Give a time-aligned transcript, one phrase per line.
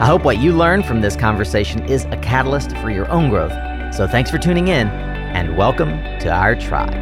[0.00, 3.50] I hope what you learn from this conversation is a catalyst for your own growth.
[3.92, 5.90] So thanks for tuning in and welcome
[6.20, 6.94] to our tribe.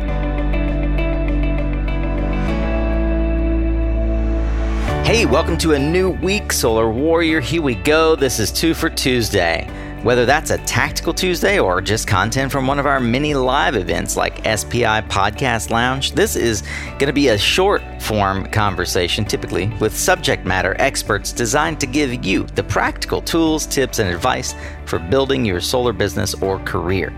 [5.04, 7.40] Hey, welcome to a new week, Solar Warrior.
[7.40, 8.16] Here we go.
[8.16, 9.68] This is Two for Tuesday.
[10.06, 14.16] Whether that's a tactical Tuesday or just content from one of our many live events
[14.16, 19.96] like SPI Podcast Lounge, this is going to be a short form conversation, typically with
[19.96, 25.44] subject matter experts designed to give you the practical tools, tips, and advice for building
[25.44, 27.12] your solar business or career.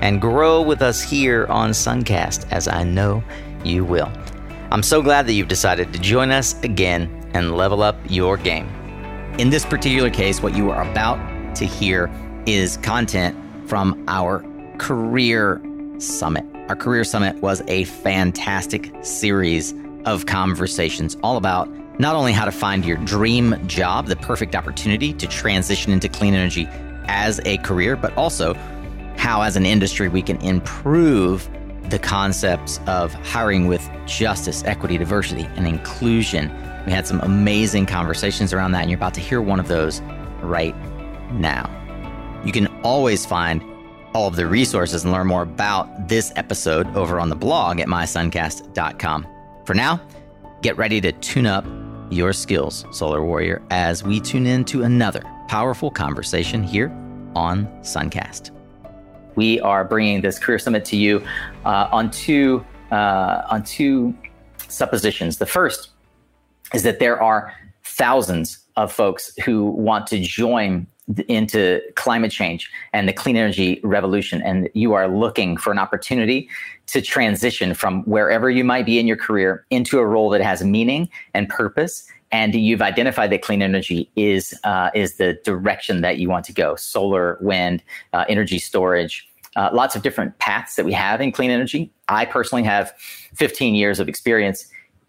[0.00, 3.22] And grow with us here on Suncast, as I know
[3.64, 4.10] you will.
[4.72, 8.66] I'm so glad that you've decided to join us again and level up your game.
[9.38, 11.20] In this particular case, what you are about
[11.54, 12.10] to hear
[12.46, 13.36] is content
[13.68, 14.44] from our
[14.78, 15.60] career
[15.98, 16.44] summit.
[16.68, 21.68] Our career summit was a fantastic series of conversations all about
[21.98, 26.34] not only how to find your dream job, the perfect opportunity to transition into clean
[26.34, 26.66] energy
[27.06, 28.54] as a career, but also
[29.16, 31.48] how, as an industry, we can improve
[31.90, 36.50] the concepts of hiring with justice, equity, diversity, and inclusion.
[36.86, 40.00] We had some amazing conversations around that, and you're about to hear one of those
[40.40, 40.74] right
[41.32, 41.81] now.
[42.44, 43.62] You can always find
[44.14, 47.88] all of the resources and learn more about this episode over on the blog at
[47.88, 49.26] mysuncast.com.
[49.64, 50.00] For now,
[50.60, 51.64] get ready to tune up
[52.10, 56.90] your skills, Solar Warrior, as we tune in to another powerful conversation here
[57.34, 58.50] on Suncast.
[59.34, 61.24] We are bringing this career summit to you
[61.64, 64.14] uh, on two uh, on two
[64.68, 65.38] suppositions.
[65.38, 65.90] The first
[66.74, 70.86] is that there are thousands of folks who want to join
[71.28, 74.40] into climate change and the clean energy revolution.
[74.42, 76.48] And you are looking for an opportunity
[76.86, 80.62] to transition from wherever you might be in your career into a role that has
[80.62, 82.06] meaning and purpose.
[82.30, 86.52] And you've identified that clean energy is uh, is the direction that you want to
[86.52, 86.76] go.
[86.76, 91.50] Solar wind uh, energy storage uh, lots of different paths that we have in clean
[91.50, 91.92] energy.
[92.08, 92.92] I personally have
[93.34, 94.66] 15 years of experience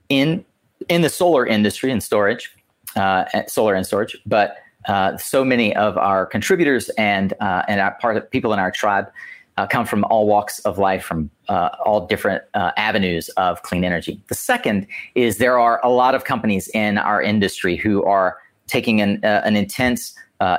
[0.10, 0.44] in
[0.90, 2.52] in the solar industry and storage
[2.96, 4.18] uh, solar and storage.
[4.26, 4.58] But
[4.88, 8.72] uh, so many of our contributors and uh, and our part of people in our
[8.72, 9.12] tribe
[9.58, 13.84] uh, come from all walks of life, from uh, all different uh, avenues of clean
[13.84, 14.22] energy.
[14.28, 19.02] The second is there are a lot of companies in our industry who are taking
[19.02, 20.16] an, an intense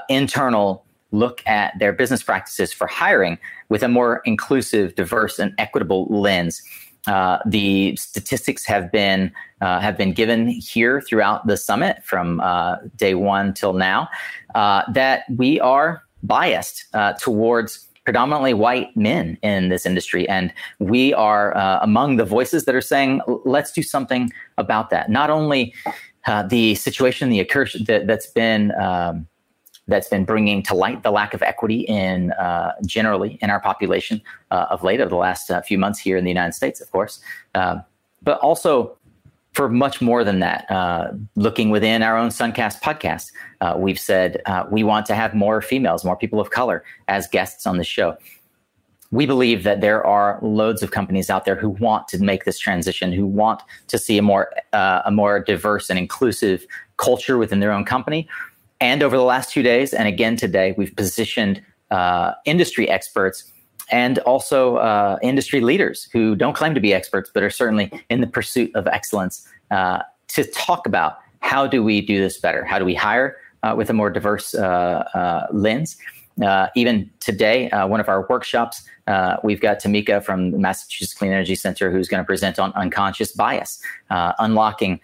[0.09, 6.06] internal look at their business practices for hiring with a more inclusive, diverse, and equitable
[6.06, 6.62] lens.
[7.06, 12.76] Uh, the statistics have been uh, have been given here throughout the summit from uh,
[12.97, 14.09] day one till now
[14.54, 21.14] uh, that we are biased uh, towards predominantly white men in this industry, and we
[21.14, 25.75] are among the voices that are saying, "Let's do something about that." Not only
[26.48, 29.26] the situation, the occurrence that, has been um,
[29.87, 34.21] that's been bringing to light the lack of equity in uh, generally in our population
[34.50, 36.91] uh, of late, of the last uh, few months here in the United States, of
[36.91, 37.21] course,
[37.55, 37.78] uh,
[38.23, 38.97] but also
[39.53, 40.69] for much more than that.
[40.71, 43.31] Uh, looking within our own Suncast podcast,
[43.61, 47.67] uh, we've said we want to have more females, more people of color as guests
[47.67, 48.17] on the show.
[49.11, 52.59] We believe that there are loads of companies out there who want to make this
[52.59, 57.71] transition, who want to see a more a more diverse and inclusive culture within their
[57.71, 58.28] own company
[58.84, 63.50] and over the last two days, and again today, we've positioned uh, industry experts
[63.91, 68.21] and also uh, industry leaders who don't claim to be experts, but are certainly in
[68.21, 72.62] the pursuit of excellence uh, to talk about how do we do this better?
[72.62, 75.97] How do we hire uh, with a more diverse uh, uh, lens?
[76.77, 78.82] even today, one of our workshops,
[79.44, 83.32] we've got Tamika from the Massachusetts Clean Energy Center who's going to present on unconscious
[83.32, 83.81] bias,
[84.11, 85.00] unlocking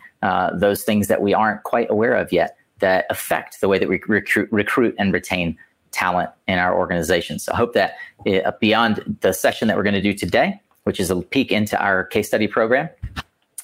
[0.53, 4.01] those things that we aren't quite aware of yet that affect the way that we
[4.07, 5.57] recruit, recruit and retain
[5.91, 7.39] talent in our organization.
[7.39, 7.97] So I hope that
[8.27, 11.81] uh, beyond the session that we're going to do today, which is a peek into
[11.81, 12.89] our case study program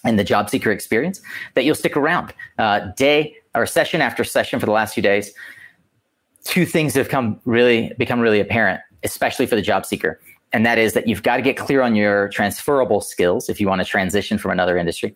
[0.04, 1.20] and the job seeker experience,
[1.54, 5.32] that you'll stick around uh, day or session after session for the last few days.
[6.44, 10.20] Two things have come really become really apparent, especially for the job seeker.
[10.52, 13.66] And that is that you've got to get clear on your transferable skills if you
[13.66, 15.14] want to transition from another industry.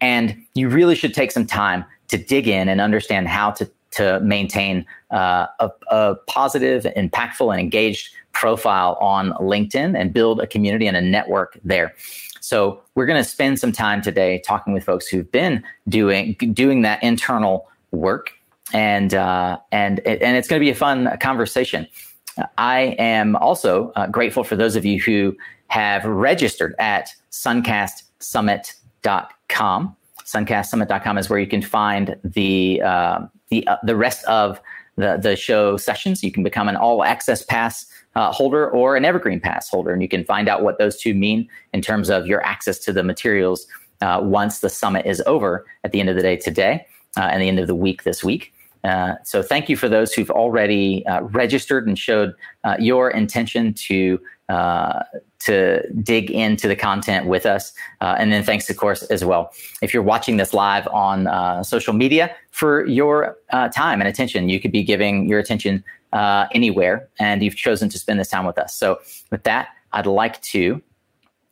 [0.00, 4.20] And you really should take some time to dig in and understand how to to
[4.20, 10.86] maintain uh, a, a positive, impactful, and engaged profile on LinkedIn and build a community
[10.86, 11.94] and a network there.
[12.40, 16.82] So we're going to spend some time today talking with folks who've been doing doing
[16.82, 18.32] that internal work,
[18.72, 21.86] and uh, and and it's going to be a fun conversation.
[22.58, 25.34] I am also uh, grateful for those of you who
[25.68, 29.95] have registered at suncastsummit.com.
[30.26, 34.60] Suncastsummit.com is where you can find the uh, the uh, the rest of
[34.96, 36.22] the the show sessions.
[36.22, 37.86] You can become an all access pass
[38.16, 39.92] uh, holder or an evergreen pass holder.
[39.92, 42.92] And you can find out what those two mean in terms of your access to
[42.92, 43.66] the materials
[44.00, 46.86] uh, once the summit is over at the end of the day today
[47.16, 48.52] uh, and the end of the week this week.
[48.86, 52.32] Uh, so thank you for those who've already uh, registered and showed
[52.64, 54.20] uh, your intention to
[55.46, 57.72] to dig into the content with us.
[58.00, 59.52] Uh, and then thanks, of course, as well.
[59.82, 64.48] If you're watching this live on uh, social media, for your uh, time and attention,
[64.48, 68.46] you could be giving your attention uh, anywhere, and you've chosen to spend this time
[68.46, 68.74] with us.
[68.74, 68.98] So,
[69.30, 70.80] with that, I'd like to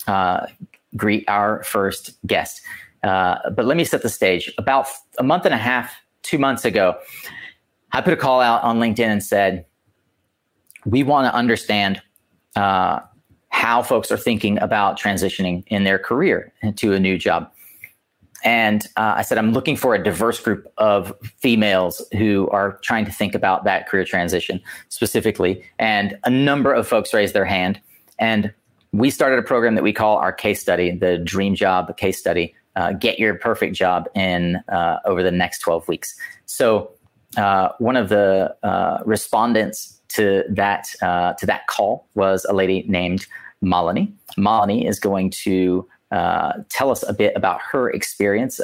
[0.06, 0.46] uh,
[0.96, 2.62] greet our first guest.
[3.02, 4.50] Uh, but let me set the stage.
[4.56, 4.86] About
[5.18, 6.98] a month and a half, two months ago,
[7.92, 9.64] I put a call out on LinkedIn and said,
[10.84, 12.02] We want to understand
[12.56, 13.00] uh,
[13.50, 17.48] how folks are thinking about transitioning in their career to a new job.
[18.42, 23.06] And uh, I said, I'm looking for a diverse group of females who are trying
[23.06, 24.60] to think about that career transition
[24.90, 25.64] specifically.
[25.78, 27.80] And a number of folks raised their hand.
[28.18, 28.52] And
[28.92, 32.54] we started a program that we call our case study, the Dream Job Case Study.
[32.76, 36.16] Uh, get your perfect job in uh, over the next 12 weeks.
[36.46, 36.90] So,
[37.36, 42.84] uh, one of the uh, respondents to that uh, to that call was a lady
[42.88, 43.26] named
[43.62, 44.12] Malini.
[44.38, 48.60] Malini is going to uh, tell us a bit about her experience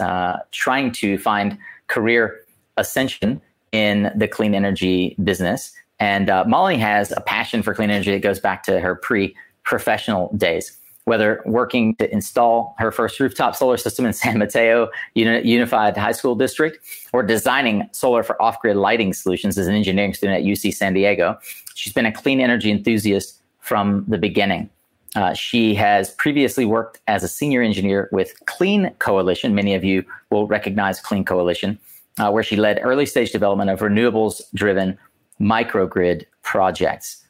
[0.53, 1.59] trying to find
[1.89, 2.41] career
[2.77, 3.41] ascension
[3.73, 5.73] in the clean energy business.
[5.99, 9.35] And Molly has a passion for clean energy that goes back to her pre
[9.65, 10.80] professional days.
[11.05, 16.35] Whether working to install her first rooftop solar system in San Mateo Unified High School
[16.35, 16.79] District
[17.13, 20.93] or designing solar for off grid lighting solutions as an engineering student at UC San
[20.93, 21.39] Diego,
[21.75, 24.69] she's been a clean energy enthusiast from the beginning.
[25.17, 29.55] Uh, she has previously worked as a senior engineer with Clean Coalition.
[29.55, 31.79] Many of you will recognize Clean Coalition,
[32.19, 34.97] uh, where she led early stage development of renewables driven
[35.41, 37.25] microgrid projects.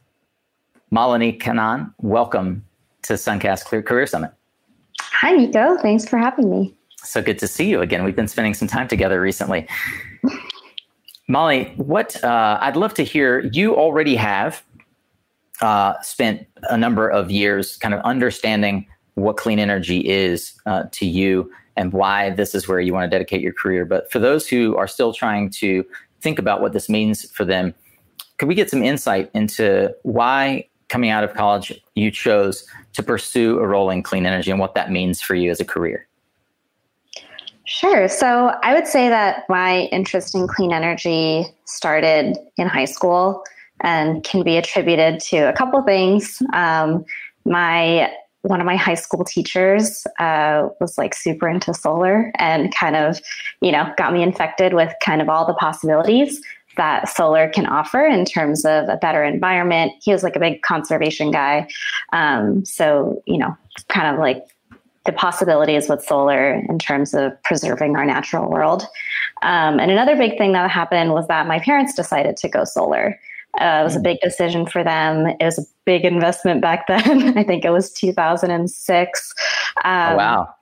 [0.92, 2.64] Malini Kanan, welcome
[3.02, 4.32] to Suncast Clear Career Summit.
[5.00, 5.76] Hi, Nico.
[5.78, 6.74] Thanks for having me.
[6.96, 8.04] So good to see you again.
[8.04, 9.66] We've been spending some time together recently.
[11.28, 14.62] Molly, what uh, I'd love to hear, you already have
[15.60, 21.06] uh, spent a number of years kind of understanding what clean energy is uh, to
[21.06, 23.84] you and why this is where you want to dedicate your career.
[23.84, 25.84] But for those who are still trying to
[26.20, 27.74] think about what this means for them,
[28.38, 33.58] could we get some insight into why coming out of college you chose to pursue
[33.58, 36.06] a role in clean energy and what that means for you as a career?
[37.64, 38.08] Sure.
[38.08, 43.44] So I would say that my interest in clean energy started in high school
[43.82, 46.42] and can be attributed to a couple things.
[46.52, 47.04] Um,
[47.44, 48.12] my
[48.42, 53.20] one of my high school teachers uh, was like super into solar and kind of,
[53.60, 56.40] you know, got me infected with kind of all the possibilities
[56.76, 59.92] that solar can offer in terms of a better environment.
[60.02, 61.68] He was like a big conservation guy.
[62.12, 63.56] Um, so, you know,
[63.88, 64.46] kind of like
[65.06, 68.82] the possibilities with solar in terms of preserving our natural world.
[69.42, 73.18] Um, and another big thing that happened was that my parents decided to go solar.
[73.60, 75.26] Uh, it was a big decision for them.
[75.26, 77.36] It was a big investment back then.
[77.36, 79.34] I think it was 2006.
[79.84, 80.54] Um, oh, wow.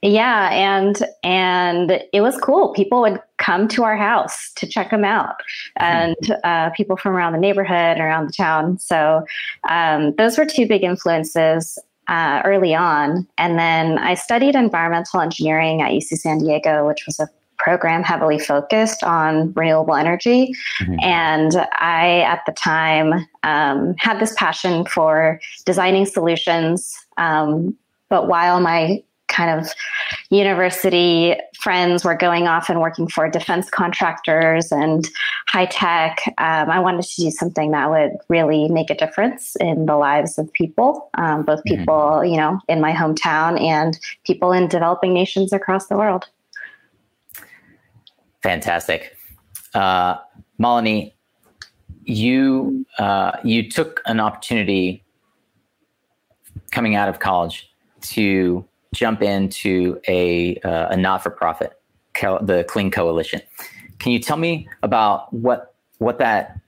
[0.00, 2.72] Yeah, and and it was cool.
[2.72, 5.36] People would come to our house to check them out,
[5.76, 8.78] and uh, people from around the neighborhood, around the town.
[8.78, 9.24] So
[9.68, 13.26] um, those were two big influences uh, early on.
[13.36, 18.38] And then I studied environmental engineering at UC San Diego, which was a program heavily
[18.38, 20.54] focused on renewable energy.
[20.80, 21.00] Mm-hmm.
[21.02, 26.96] And I, at the time, um, had this passion for designing solutions.
[27.16, 27.76] Um,
[28.08, 29.02] but while my
[29.38, 29.72] kind of
[30.30, 35.08] university friends were going off and working for defense contractors and
[35.46, 36.18] high tech.
[36.38, 40.38] Um, I wanted to do something that would really make a difference in the lives
[40.38, 41.78] of people, um, both mm-hmm.
[41.78, 42.32] people, mm-hmm.
[42.32, 46.24] you know, in my hometown and people in developing nations across the world.
[48.42, 49.16] Fantastic.
[49.74, 50.16] Uh,
[50.60, 51.12] Malini,
[52.04, 55.04] you uh, you took an opportunity
[56.72, 58.64] coming out of college to
[58.94, 61.72] jump into a uh, a not for profit,
[62.14, 63.40] the Clean Coalition.
[63.98, 66.58] Can you tell me about what what that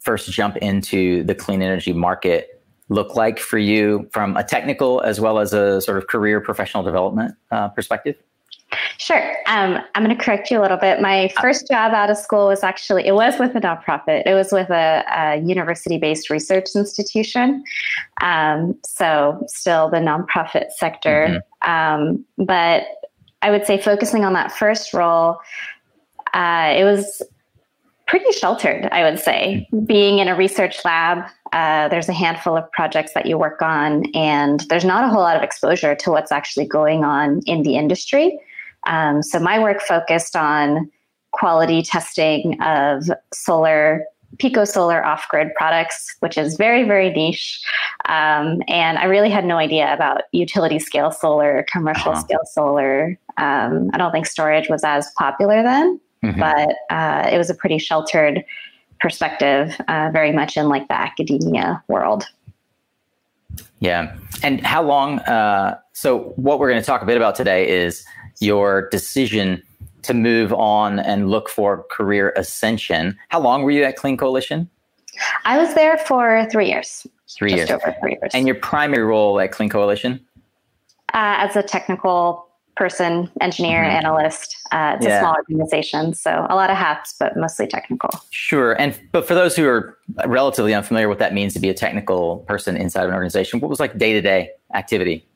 [0.00, 5.20] first jump into the clean energy market looked like for you from a technical as
[5.20, 8.16] well as a sort of career professional development uh, perspective?
[8.98, 9.34] Sure.
[9.46, 11.00] Um, I'm going to correct you a little bit.
[11.00, 14.24] My first job out of school was actually, it was with a nonprofit.
[14.26, 17.64] It was with a, a university-based research institution.
[18.20, 21.40] Um, so still the nonprofit sector.
[21.62, 21.70] Mm-hmm.
[21.70, 22.84] Um, but
[23.40, 25.38] I would say focusing on that first role,
[26.34, 27.22] uh, it was
[28.06, 29.66] pretty sheltered, I would say.
[29.72, 29.84] Mm-hmm.
[29.86, 34.04] Being in a research lab, uh, there's a handful of projects that you work on,
[34.14, 37.76] and there's not a whole lot of exposure to what's actually going on in the
[37.76, 38.38] industry.
[38.88, 40.90] Um, so my work focused on
[41.32, 44.04] quality testing of solar
[44.38, 47.64] pico solar off-grid products which is very very niche
[48.06, 52.20] um, and i really had no idea about utility scale solar commercial uh-huh.
[52.20, 56.38] scale solar um, i don't think storage was as popular then mm-hmm.
[56.38, 58.44] but uh, it was a pretty sheltered
[59.00, 62.26] perspective uh, very much in like the academia world
[63.80, 67.68] yeah and how long uh, so what we're going to talk a bit about today
[67.68, 68.04] is
[68.40, 69.62] your decision
[70.02, 73.18] to move on and look for career ascension.
[73.28, 74.68] How long were you at Clean Coalition?
[75.44, 77.06] I was there for three years.
[77.30, 77.70] Three years.
[77.70, 78.30] over three years.
[78.32, 80.24] And your primary role at Clean Coalition?
[81.14, 84.06] Uh, as a technical person, engineer, mm-hmm.
[84.06, 84.56] analyst.
[84.70, 85.18] Uh, it's yeah.
[85.18, 88.10] a small organization, so a lot of hats, but mostly technical.
[88.30, 88.80] Sure.
[88.80, 91.74] And but for those who are relatively unfamiliar with what that means to be a
[91.74, 95.26] technical person inside of an organization, what was like day to day activity?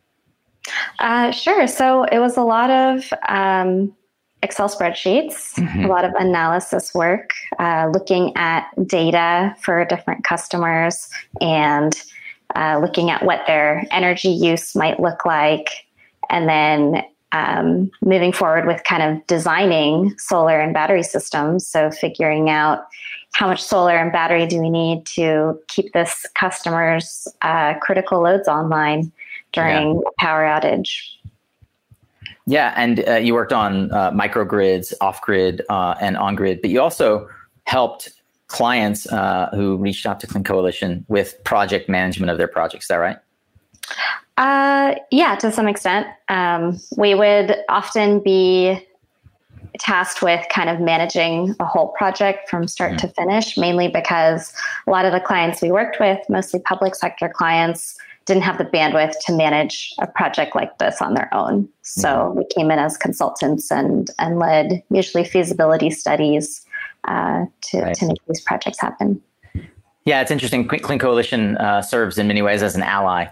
[0.98, 1.66] Uh, sure.
[1.66, 3.94] So it was a lot of um,
[4.42, 5.84] Excel spreadsheets, mm-hmm.
[5.84, 11.08] a lot of analysis work, uh, looking at data for different customers
[11.40, 12.00] and
[12.56, 15.68] uh, looking at what their energy use might look like.
[16.28, 21.66] And then um, moving forward with kind of designing solar and battery systems.
[21.66, 22.84] So figuring out
[23.32, 28.48] how much solar and battery do we need to keep this customer's uh, critical loads
[28.48, 29.12] online
[29.52, 30.10] during yeah.
[30.18, 30.90] power outage.
[32.46, 36.70] Yeah, and uh, you worked on uh, microgrids, off grid, uh, and on grid, but
[36.70, 37.28] you also
[37.64, 38.10] helped
[38.48, 42.84] clients uh, who reached out to Clean Coalition with project management of their projects.
[42.84, 43.16] Is that right?
[44.36, 46.06] Uh, yeah, to some extent.
[46.28, 48.86] Um, we would often be
[49.78, 53.06] tasked with kind of managing a whole project from start mm-hmm.
[53.06, 54.52] to finish, mainly because
[54.86, 58.64] a lot of the clients we worked with, mostly public sector clients, didn't have the
[58.64, 61.68] bandwidth to manage a project like this on their own.
[61.82, 62.38] So mm-hmm.
[62.38, 66.64] we came in as consultants and and led usually feasibility studies
[67.04, 67.94] uh, to right.
[67.96, 69.20] to make these projects happen.
[70.04, 70.66] Yeah, it's interesting.
[70.66, 73.26] Clean Coalition uh, serves in many ways as an ally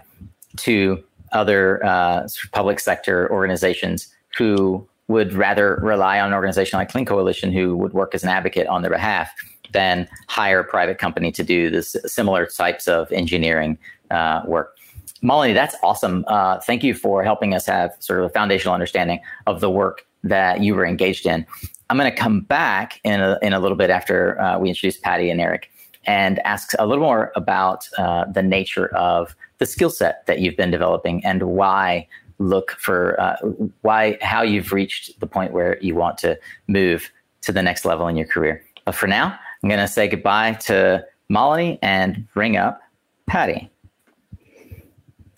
[0.57, 4.07] to other uh, public sector organizations
[4.37, 8.29] who would rather rely on an organization like Clean Coalition, who would work as an
[8.29, 9.29] advocate on their behalf,
[9.73, 13.77] than hire a private company to do this similar types of engineering
[14.09, 14.77] uh, work.
[15.23, 16.25] Malini, that's awesome.
[16.27, 20.05] Uh, thank you for helping us have sort of a foundational understanding of the work
[20.23, 21.45] that you were engaged in.
[21.89, 24.97] I'm going to come back in a, in a little bit after uh, we introduce
[24.97, 25.69] Patty and Eric
[26.05, 30.57] and ask a little more about uh, the nature of the skill set that you've
[30.57, 32.07] been developing and why
[32.39, 33.37] look for uh,
[33.81, 36.37] why how you've reached the point where you want to
[36.67, 37.11] move
[37.41, 38.63] to the next level in your career.
[38.85, 42.81] But for now, I'm going to say goodbye to Molly and bring up
[43.27, 43.70] Patty.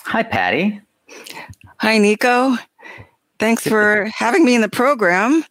[0.06, 0.82] Hi, Patty.
[1.78, 2.56] Hi, Nico.
[3.40, 5.44] Thanks for having me in the program.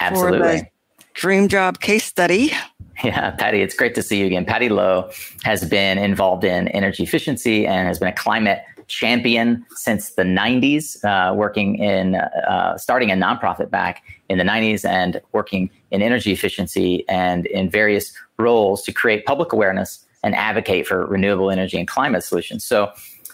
[0.00, 0.38] Absolutely.
[0.38, 0.66] For the
[1.14, 2.52] dream job case study.
[3.02, 4.44] Yeah, Patty, it's great to see you again.
[4.44, 5.10] Patty Lowe
[5.42, 11.02] has been involved in energy efficiency and has been a climate champion since the 90s,
[11.04, 16.30] uh, working in, uh, starting a nonprofit back in the 90s and working in energy
[16.30, 21.88] efficiency and in various roles to create public awareness and advocate for renewable energy and
[21.88, 22.64] climate solutions.
[22.64, 22.92] So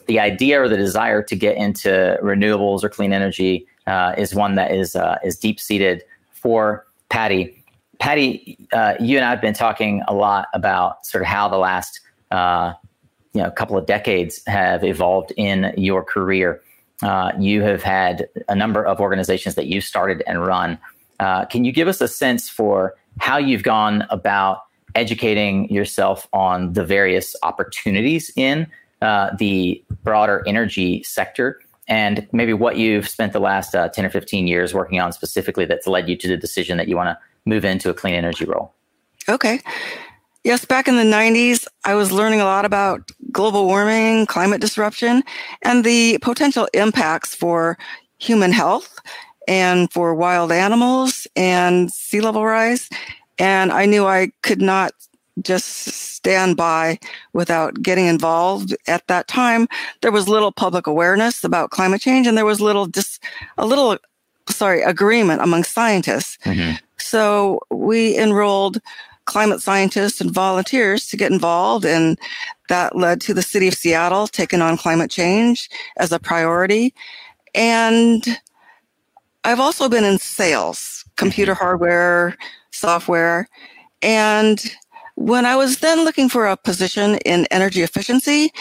[0.09, 4.57] the idea or the desire to get into renewables or clean energy uh, is one
[4.57, 7.55] that is uh, is deep seated for Patty.
[8.00, 11.59] Patty, uh, you and I have been talking a lot about sort of how the
[11.59, 12.00] last
[12.31, 12.73] uh,
[13.35, 16.62] you know couple of decades have evolved in your career.
[17.03, 20.79] Uh, you have had a number of organizations that you've started and run.
[21.21, 24.62] Uh, can you give us a sense for how you've gone about
[24.95, 28.67] educating yourself on the various opportunities in
[29.02, 34.11] uh, the broader energy sector and maybe what you've spent the last uh, 10 or
[34.11, 37.19] 15 years working on specifically that's led you to the decision that you want to
[37.47, 38.75] move into a clean energy role.
[39.28, 39.61] Okay.
[40.45, 45.23] Yes, back in the 90s, I was learning a lot about global warming, climate disruption,
[45.62, 47.76] and the potential impacts for
[48.19, 48.99] human health
[49.47, 52.88] and for wild animals and sea level rise.
[53.38, 54.93] And I knew I could not
[55.42, 56.99] just stand by
[57.33, 58.76] without getting involved.
[58.87, 59.68] At that time,
[60.02, 63.23] there was little public awareness about climate change and there was little just
[63.57, 63.99] a little
[64.50, 66.38] sorry, agreement among scientists.
[66.45, 66.76] Mm-hmm.
[66.99, 68.78] So we enrolled
[69.26, 72.18] climate scientists and volunteers to get involved and
[72.68, 75.68] that led to the city of Seattle taking on climate change
[75.99, 76.95] as a priority.
[77.54, 78.25] And
[79.45, 81.62] I've also been in sales, computer mm-hmm.
[81.62, 82.37] hardware,
[82.71, 83.49] software.
[84.02, 84.62] And
[85.18, 88.52] when I was then looking for a position in energy efficiency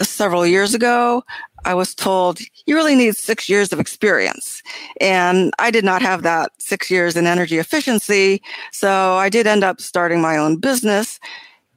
[0.00, 1.22] several years ago,
[1.66, 4.62] I was told you really need six years of experience.
[5.02, 8.40] And I did not have that six years in energy efficiency.
[8.72, 11.20] So I did end up starting my own business.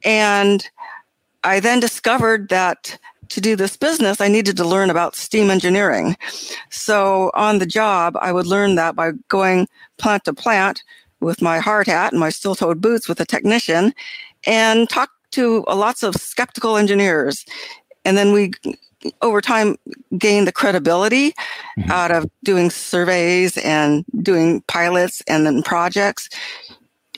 [0.02, 0.66] And
[1.44, 6.16] I then discovered that to do this business, I needed to learn about steam engineering.
[6.70, 10.82] So on the job, I would learn that by going plant to plant
[11.20, 13.94] with my hard hat and my steel toed boots with a technician
[14.46, 17.44] and talk to lots of skeptical engineers.
[18.04, 18.52] And then we,
[19.22, 19.76] over time,
[20.18, 21.90] gained the credibility mm-hmm.
[21.90, 26.28] out of doing surveys and doing pilots and then projects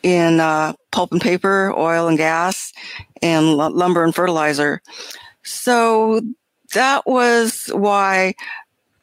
[0.02, 2.72] in uh, pulp and paper, oil and gas,
[3.22, 4.82] and l- lumber and fertilizer.
[5.44, 6.20] So
[6.74, 8.34] that was why,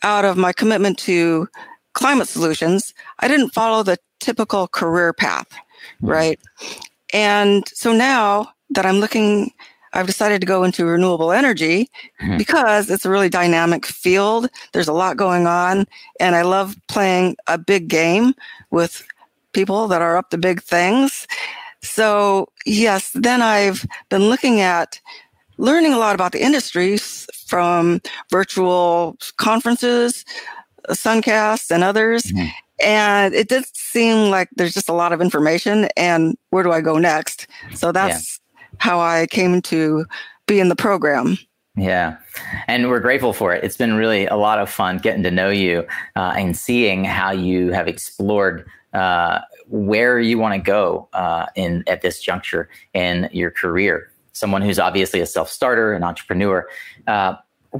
[0.03, 1.47] out of my commitment to
[1.93, 6.07] climate solutions, I didn't follow the typical career path, mm-hmm.
[6.07, 6.39] right?
[7.13, 9.51] And so now that I'm looking,
[9.93, 11.89] I've decided to go into renewable energy
[12.21, 12.37] mm-hmm.
[12.37, 14.49] because it's a really dynamic field.
[14.73, 15.85] There's a lot going on,
[16.19, 18.33] and I love playing a big game
[18.71, 19.05] with
[19.53, 21.27] people that are up to big things.
[21.81, 24.99] So, yes, then I've been looking at
[25.57, 30.25] learning a lot about the industries from virtual conferences,
[30.89, 32.23] Suncast, and others.
[32.23, 32.47] Mm-hmm.
[32.81, 35.89] And it did seem like there's just a lot of information.
[35.97, 37.47] And where do I go next?
[37.73, 38.67] So that's yeah.
[38.77, 40.05] how I came to
[40.47, 41.37] be in the program.
[41.75, 42.17] Yeah.
[42.67, 43.63] And we're grateful for it.
[43.63, 47.31] It's been really a lot of fun getting to know you uh, and seeing how
[47.31, 53.29] you have explored uh, where you want to go uh, in at this juncture in
[53.31, 54.11] your career.
[54.33, 56.67] Someone who's obviously a self-starter, an entrepreneur.
[57.07, 57.35] Uh,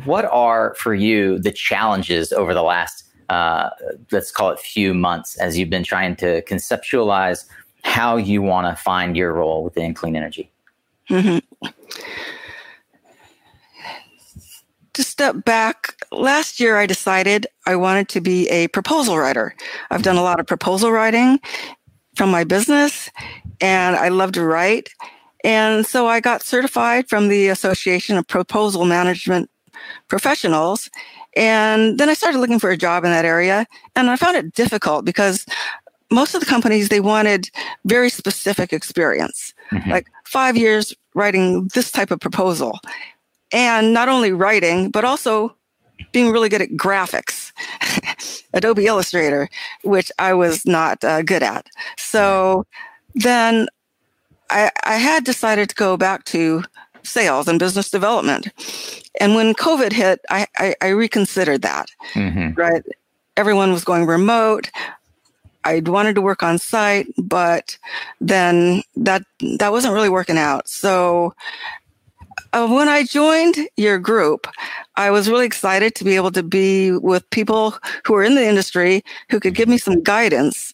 [0.05, 3.69] what are for you the challenges over the last uh,
[4.11, 7.45] let's call it few months as you've been trying to conceptualize
[7.83, 10.51] how you want to find your role within clean energy?
[11.09, 11.67] Mm-hmm.
[14.93, 19.55] To step back, last year I decided I wanted to be a proposal writer.
[19.89, 21.39] I've done a lot of proposal writing
[22.15, 23.09] from my business
[23.61, 24.89] and I love to write.
[25.43, 29.49] And so I got certified from the Association of Proposal Management
[30.09, 30.89] Professionals.
[31.39, 34.53] And then I started looking for a job in that area and I found it
[34.53, 35.45] difficult because
[36.11, 37.49] most of the companies they wanted
[37.85, 39.89] very specific experience, mm-hmm.
[39.89, 42.79] like five years writing this type of proposal.
[43.53, 45.55] And not only writing, but also
[46.11, 47.53] being really good at graphics,
[48.53, 49.47] Adobe Illustrator,
[49.83, 51.67] which I was not uh, good at.
[51.97, 52.65] So
[53.15, 53.67] then
[54.49, 56.63] I, I had decided to go back to
[57.03, 58.47] sales and business development.
[59.19, 62.53] And when COVID hit, I, I, I reconsidered that, mm-hmm.
[62.53, 62.83] right?
[63.37, 64.69] Everyone was going remote.
[65.63, 67.77] I wanted to work on site, but
[68.21, 69.23] then that
[69.57, 70.67] that wasn't really working out.
[70.69, 71.33] So
[72.53, 74.47] uh, when I joined your group,
[74.95, 78.47] I was really excited to be able to be with people who are in the
[78.47, 80.73] industry who could give me some guidance.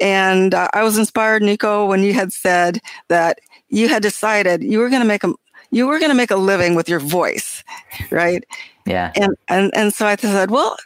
[0.00, 4.78] And uh, I was inspired, Nico, when you had said that you had decided you
[4.78, 5.32] were going to make a
[5.74, 7.64] you were going to make a living with your voice,
[8.10, 8.44] right?
[8.86, 9.12] Yeah.
[9.16, 10.76] And and and so I said, well,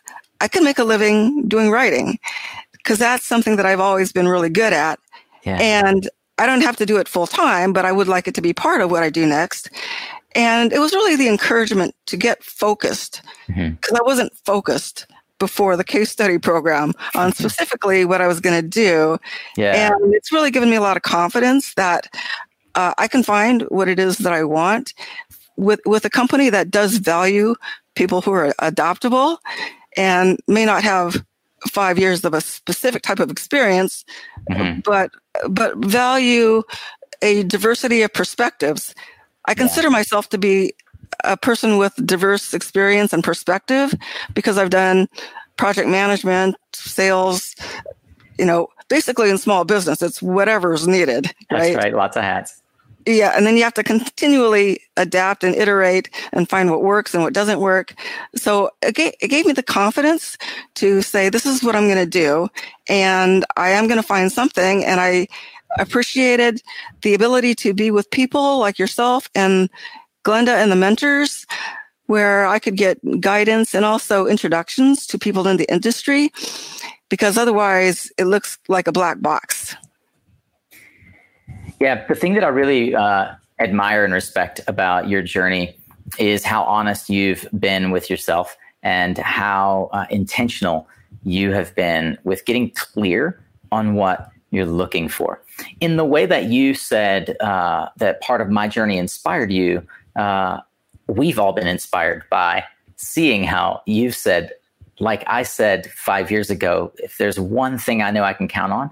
[0.41, 2.19] I can make a living doing writing
[2.73, 4.99] because that's something that I've always been really good at.
[5.43, 5.59] Yeah.
[5.61, 8.41] And I don't have to do it full time, but I would like it to
[8.41, 9.71] be part of what I do next.
[10.35, 13.97] And it was really the encouragement to get focused because mm-hmm.
[13.97, 15.07] I wasn't focused
[15.39, 19.19] before the case study program on specifically what I was going to do.
[19.57, 19.93] Yeah.
[19.93, 22.09] And it's really given me a lot of confidence that
[22.79, 24.95] uh, I can find what it is that I want
[25.57, 27.55] with, with a company that does value
[27.95, 29.41] people who are adaptable
[29.97, 31.25] and may not have
[31.69, 34.05] five years of a specific type of experience,
[34.49, 34.81] mm-hmm.
[34.81, 35.11] but
[35.49, 36.63] but value
[37.21, 38.95] a diversity of perspectives
[39.49, 39.93] I consider yeah.
[39.93, 40.75] myself to be
[41.25, 43.95] a person with diverse experience and perspective
[44.35, 45.09] because I've done
[45.57, 47.57] project management, sales,
[48.39, 51.33] you know, basically in small business, it's whatever's needed.
[51.51, 51.73] Right?
[51.73, 51.95] That's right.
[51.95, 52.63] Lots of hats.
[53.07, 53.33] Yeah.
[53.37, 57.33] And then you have to continually adapt and iterate and find what works and what
[57.33, 57.95] doesn't work.
[58.35, 60.37] So it gave, it gave me the confidence
[60.75, 62.49] to say, this is what I'm going to do.
[62.89, 64.85] And I am going to find something.
[64.85, 65.29] And I,
[65.79, 66.63] appreciated
[67.03, 69.69] the ability to be with people like yourself and
[70.25, 71.47] Glenda and the mentors,
[72.07, 76.31] where I could get guidance and also introductions to people in the industry,
[77.11, 79.77] because otherwise it looks like a black box.
[81.81, 85.77] Yeah, the thing that I really uh, admire and respect about your journey
[86.19, 90.89] is how honest you've been with yourself and how uh, intentional
[91.25, 95.43] you have been with getting clear on what you're looking for.
[95.81, 99.87] In the way that you said uh, that part of my journey inspired you,
[100.17, 100.61] uh,
[101.07, 102.65] we've all been inspired by
[102.97, 104.53] seeing how you've said,
[104.99, 108.73] like I said five years ago, if there's one thing I know I can count
[108.73, 108.91] on,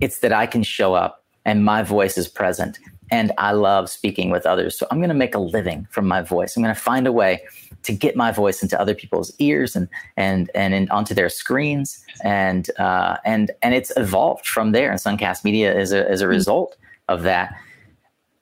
[0.00, 2.78] it's that I can show up and my voice is present.
[3.10, 4.78] And I love speaking with others.
[4.78, 6.56] So I'm going to make a living from my voice.
[6.56, 7.42] I'm going to find a way
[7.82, 12.02] to get my voice into other people's ears and and and in, onto their screens
[12.22, 14.90] and uh, and and it's evolved from there.
[14.90, 16.76] And Suncast Media is a as a result
[17.08, 17.54] of that.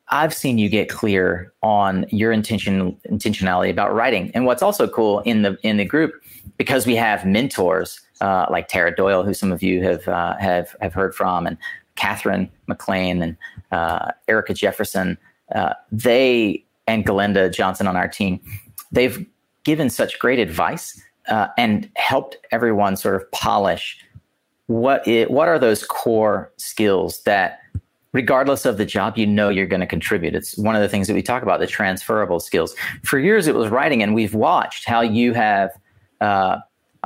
[0.08, 4.30] I've seen you get clear on your intention intentionality about writing.
[4.34, 6.12] And what's also cool in the in the group
[6.56, 10.76] because we have mentors uh, like Tara Doyle, who some of you have uh, have
[10.80, 11.56] have heard from, and
[11.96, 13.36] Catherine McLean and
[13.70, 15.18] uh, Erica Jefferson.
[15.54, 18.40] Uh, they and Glenda Johnson on our team,
[18.90, 19.24] they've
[19.64, 23.98] given such great advice uh, and helped everyone sort of polish
[24.66, 27.60] what it, what are those core skills that
[28.12, 31.06] regardless of the job you know you're going to contribute it's one of the things
[31.06, 34.86] that we talk about the transferable skills for years it was writing and we've watched
[34.86, 35.70] how you have
[36.20, 36.58] uh,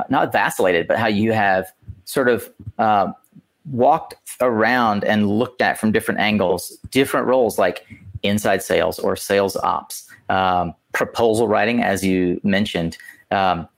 [0.09, 1.67] not vacillated but how you have
[2.05, 3.11] sort of uh,
[3.71, 7.87] walked around and looked at from different angles different roles like
[8.23, 12.97] inside sales or sales ops um, proposal writing, as you mentioned.
[13.31, 13.69] Um,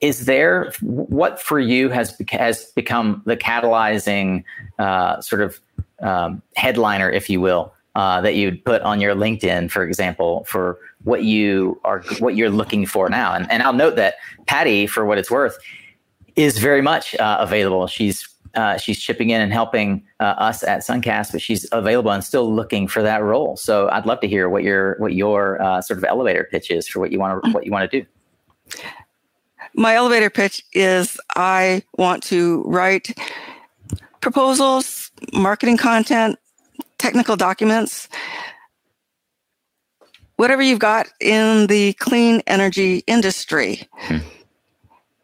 [0.00, 4.42] is there what for you has has become the catalyzing
[4.80, 5.60] uh, sort of
[6.00, 10.78] um, headliner, if you will, uh, that you'd put on your LinkedIn, for example, for
[11.04, 13.34] what you are what you're looking for now?
[13.34, 14.14] And, and I'll note that
[14.46, 15.56] Patty, for what it's worth,
[16.34, 17.86] is very much uh, available.
[17.86, 22.22] She's uh, she's chipping in and helping uh, us at Suncast, but she's available and
[22.24, 23.56] still looking for that role.
[23.56, 26.88] So I'd love to hear what your what your uh, sort of elevator pitch is
[26.88, 28.06] for what you want to what you want to do.
[29.74, 33.16] My elevator pitch is I want to write
[34.20, 36.38] proposals, marketing content,
[36.98, 38.08] technical documents,
[40.36, 43.88] whatever you've got in the clean energy industry.
[43.92, 44.18] Hmm.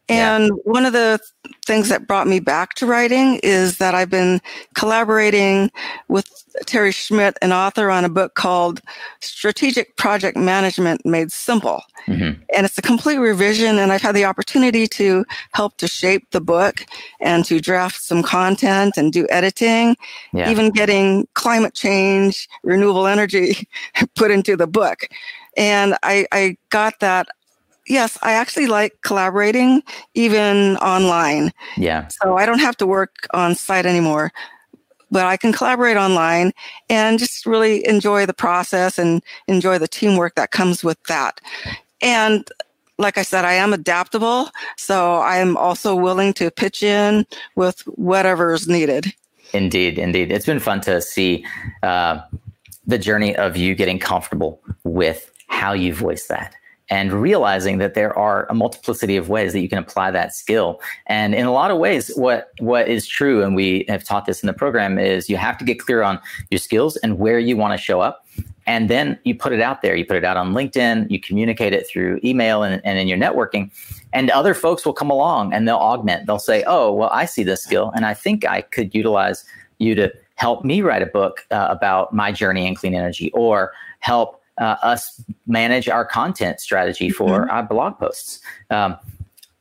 [0.09, 0.53] And yeah.
[0.63, 1.19] one of the
[1.65, 4.41] things that brought me back to writing is that I've been
[4.73, 5.71] collaborating
[6.07, 6.27] with
[6.65, 8.81] Terry Schmidt, an author, on a book called
[9.21, 11.83] Strategic Project Management Made Simple.
[12.07, 12.41] Mm-hmm.
[12.55, 16.41] And it's a complete revision, and I've had the opportunity to help to shape the
[16.41, 16.85] book
[17.19, 19.95] and to draft some content and do editing,
[20.33, 20.49] yeah.
[20.49, 23.67] even getting climate change, renewable energy
[24.15, 25.07] put into the book.
[25.55, 27.27] And I, I got that
[27.89, 31.51] yes, I actually like collaborating even online.
[31.75, 32.07] Yeah.
[32.07, 34.31] So I don't have to work on site anymore,
[35.11, 36.53] but I can collaborate online
[36.89, 41.41] and just really enjoy the process and enjoy the teamwork that comes with that.
[42.01, 42.47] And
[42.97, 44.49] like I said, I am adaptable.
[44.77, 47.25] So I am also willing to pitch in
[47.55, 49.13] with whatever's needed.
[49.53, 50.31] Indeed, indeed.
[50.31, 51.43] It's been fun to see
[51.81, 52.19] uh,
[52.85, 56.53] the journey of you getting comfortable with how you voice that
[56.89, 60.81] and realizing that there are a multiplicity of ways that you can apply that skill.
[61.05, 64.41] And in a lot of ways, what what is true, and we have taught this
[64.41, 67.55] in the program, is you have to get clear on your skills and where you
[67.55, 68.25] want to show up.
[68.65, 69.95] And then you put it out there.
[69.95, 73.17] You put it out on LinkedIn, you communicate it through email and, and in your
[73.17, 73.71] networking.
[74.13, 76.27] And other folks will come along and they'll augment.
[76.27, 79.43] They'll say, Oh, well, I see this skill and I think I could utilize
[79.79, 83.73] you to help me write a book uh, about my journey in clean energy or
[83.99, 87.49] help uh, us manage our content strategy for mm-hmm.
[87.49, 88.39] our blog posts.
[88.69, 88.97] Um,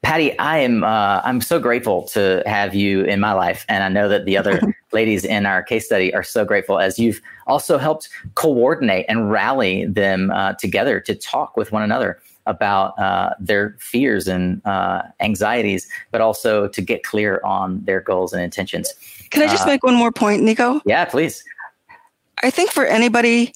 [0.03, 3.89] Patty, I am uh, I'm so grateful to have you in my life, and I
[3.89, 4.61] know that the other
[4.93, 9.87] ladies in our case study are so grateful as you've also helped coordinate and rally
[9.87, 15.89] them uh, together to talk with one another about uh, their fears and uh, anxieties,
[16.11, 18.95] but also to get clear on their goals and intentions.
[19.31, 20.81] Can I just uh, make one more point, Nico?
[20.87, 21.45] Yeah, please.
[22.43, 23.53] I think for anybody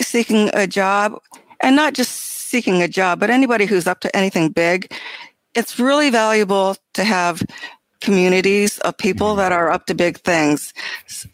[0.00, 1.20] seeking a job
[1.60, 4.92] and not just seeking a job, but anybody who's up to anything big,
[5.54, 7.42] it's really valuable to have
[8.00, 10.72] communities of people that are up to big things.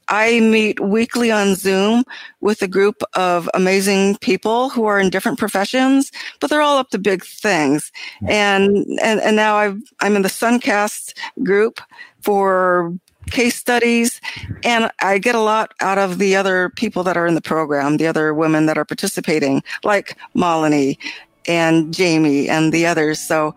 [0.09, 2.05] I meet weekly on Zoom
[2.41, 6.91] with a group of amazing people who are in different professions, but they're all up
[6.91, 7.93] to big things.
[8.21, 8.31] Hmm.
[8.31, 11.81] And and, and now I've, I'm in the Suncast group
[12.21, 12.93] for
[13.31, 14.21] case studies,
[14.65, 17.97] and I get a lot out of the other people that are in the program,
[17.97, 20.99] the other women that are participating, like Malini
[21.47, 23.19] and Jamie and the others.
[23.21, 23.55] So,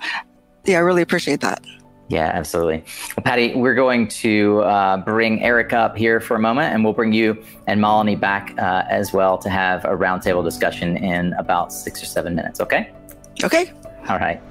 [0.65, 1.63] yeah, I really appreciate that.
[2.09, 2.83] Yeah, absolutely.
[3.15, 6.93] Well, Patty, we're going to uh, bring Eric up here for a moment, and we'll
[6.93, 11.71] bring you and Malini back uh, as well to have a roundtable discussion in about
[11.71, 12.59] six or seven minutes.
[12.59, 12.91] Okay?
[13.43, 13.71] Okay.
[14.07, 14.41] All right.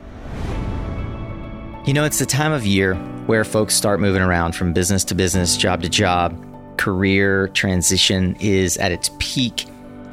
[1.89, 2.97] You know, it's the time of year
[3.29, 6.37] where folks start moving around from business to business, job to job.
[6.77, 9.65] Career transition is at its peak,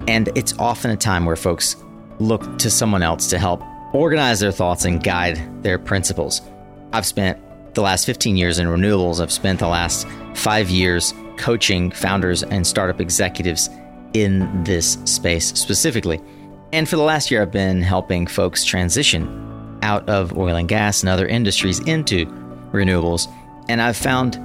[0.07, 1.75] and it's often a time where folks
[2.19, 3.61] look to someone else to help
[3.93, 6.41] organize their thoughts and guide their principles.
[6.93, 7.41] I've spent
[7.73, 12.65] the last 15 years in renewables, I've spent the last five years coaching founders and
[12.65, 13.69] startup executives
[14.13, 16.21] in this space specifically.
[16.71, 19.44] And for the last year, I've been helping folks transition
[19.85, 22.25] out of oil and gas and other industries into
[22.71, 23.31] renewables.
[23.69, 24.39] And I've found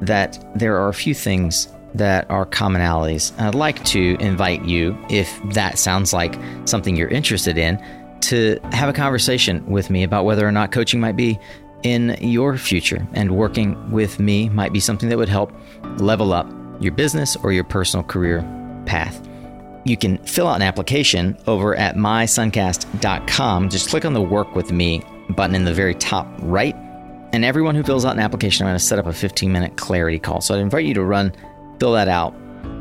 [0.00, 3.38] that there are a few things that are commonalities.
[3.38, 7.82] I'd like to invite you, if that sounds like something you're interested in,
[8.20, 11.38] to have a conversation with me about whether or not coaching might be
[11.82, 15.52] in your future and working with me might be something that would help
[15.98, 18.42] level up your business or your personal career
[18.86, 19.27] path.
[19.88, 23.70] You can fill out an application over at mysuncast.com.
[23.70, 26.76] Just click on the Work with Me button in the very top right.
[27.32, 29.76] And everyone who fills out an application, I'm going to set up a 15 minute
[29.76, 30.42] clarity call.
[30.42, 31.32] So I'd invite you to run,
[31.80, 32.34] fill that out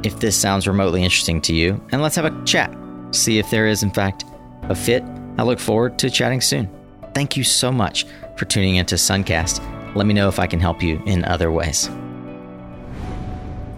[0.03, 2.75] if this sounds remotely interesting to you, and let's have a chat.
[3.11, 4.25] See if there is, in fact,
[4.63, 5.03] a fit.
[5.37, 6.69] I look forward to chatting soon.
[7.13, 8.05] Thank you so much
[8.37, 9.61] for tuning into Suncast.
[9.95, 11.89] Let me know if I can help you in other ways.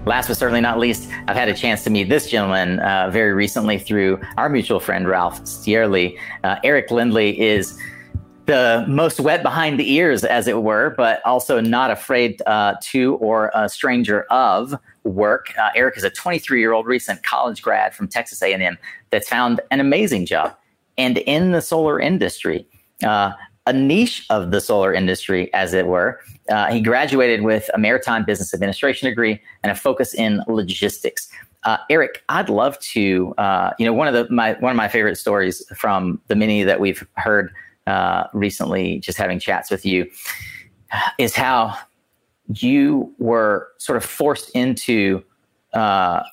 [0.06, 3.34] Last but certainly not least, I've had a chance to meet this gentleman uh, very
[3.34, 6.18] recently through our mutual friend, Ralph Stierle.
[6.44, 7.78] Uh, Eric Lindley is
[8.46, 13.16] the most wet behind the ears, as it were, but also not afraid uh, to
[13.16, 15.54] or a stranger of work.
[15.60, 18.78] Uh, Eric is a 23 year old recent college grad from Texas A&M
[19.12, 20.56] that's found an amazing job
[20.98, 22.66] and in the solar industry.
[23.04, 23.34] Uh,
[23.68, 26.20] a niche of the solar industry, as it were.
[26.50, 31.30] Uh, he graduated with a maritime business administration degree and a focus in logistics.
[31.64, 33.34] Uh, Eric, I'd love to.
[33.38, 36.64] Uh, you know, one of the my one of my favorite stories from the many
[36.64, 37.52] that we've heard
[37.88, 40.10] uh, recently, just having chats with you,
[41.18, 41.78] is how
[42.56, 45.22] you were sort of forced into
[45.74, 46.24] uh,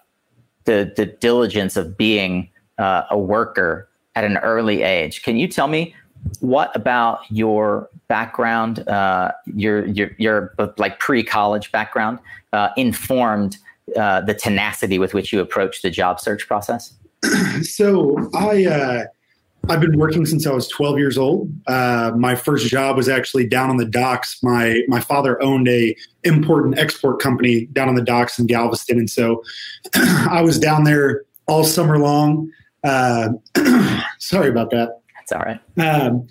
[0.64, 2.48] the the diligence of being
[2.78, 5.22] uh, a worker at an early age.
[5.22, 5.94] Can you tell me
[6.40, 12.18] what about your background, uh, your your your like pre college background,
[12.52, 13.58] uh, informed
[13.96, 16.94] uh, the tenacity with which you approach the job search process?
[17.62, 19.04] so I uh,
[19.68, 21.52] I've been working since I was 12 years old.
[21.66, 24.38] Uh, my first job was actually down on the docks.
[24.42, 28.98] My my father owned a import and export company down on the docks in Galveston,
[28.98, 29.42] and so
[29.94, 32.50] I was down there all summer long.
[32.84, 33.30] Uh,
[34.18, 35.00] sorry about that.
[35.26, 35.60] It's all right.
[35.76, 36.28] Um,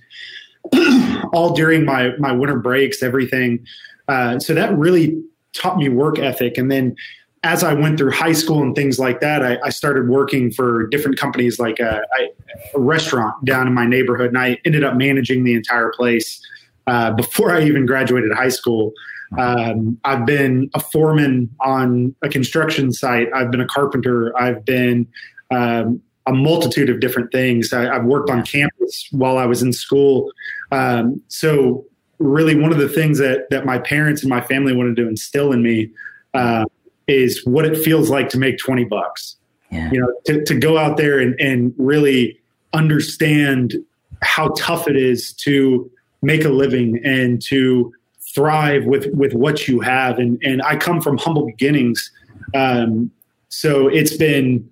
[1.34, 3.66] all during my my winter breaks, everything.
[4.08, 5.22] Uh, so that really
[5.54, 6.58] taught me work ethic.
[6.58, 6.96] And then
[7.44, 10.88] as I went through high school and things like that, I, I started working for
[10.88, 15.44] different companies, like a, a, restaurant down in my neighborhood, and I ended up managing
[15.44, 16.42] the entire place
[16.88, 18.94] uh, before I even graduated high school.
[19.38, 23.28] Um, I've been a foreman on a construction site.
[23.34, 24.36] I've been a carpenter.
[24.40, 25.08] I've been
[25.52, 27.72] um, a multitude of different things.
[27.72, 30.32] I, have worked on campus while I was in school.
[30.72, 31.86] Um, so
[32.20, 35.52] really one of the things that, that my parents and my family wanted to instill
[35.52, 35.92] in me
[36.34, 36.66] uh,
[37.08, 39.36] is what it feels like to make 20 bucks.
[39.72, 39.92] Yeah.
[39.92, 42.40] You know, to, to go out there and, and really
[42.74, 43.74] understand
[44.22, 45.90] how tough it is to
[46.22, 47.94] make a living and to
[48.34, 50.18] thrive with with what you have.
[50.20, 52.12] And and I come from humble beginnings.
[52.54, 53.12] Um,
[53.50, 54.70] so it's been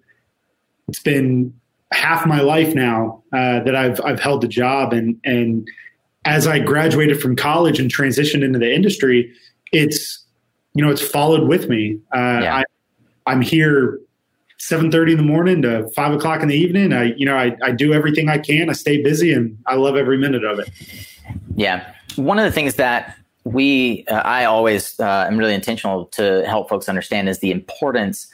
[0.93, 1.51] it's been
[1.91, 5.67] half my life now uh, that I've I've held the job, and and
[6.23, 9.33] as I graduated from college and transitioned into the industry,
[9.71, 10.23] it's
[10.75, 11.99] you know it's followed with me.
[12.15, 12.55] Uh, yeah.
[12.57, 12.63] I,
[13.25, 13.99] I'm here.
[14.59, 17.71] 7.30 in the morning to 5 o'clock in the evening i you know I, I
[17.71, 20.69] do everything i can i stay busy and i love every minute of it
[21.55, 26.45] yeah one of the things that we uh, i always uh, am really intentional to
[26.47, 28.31] help folks understand is the importance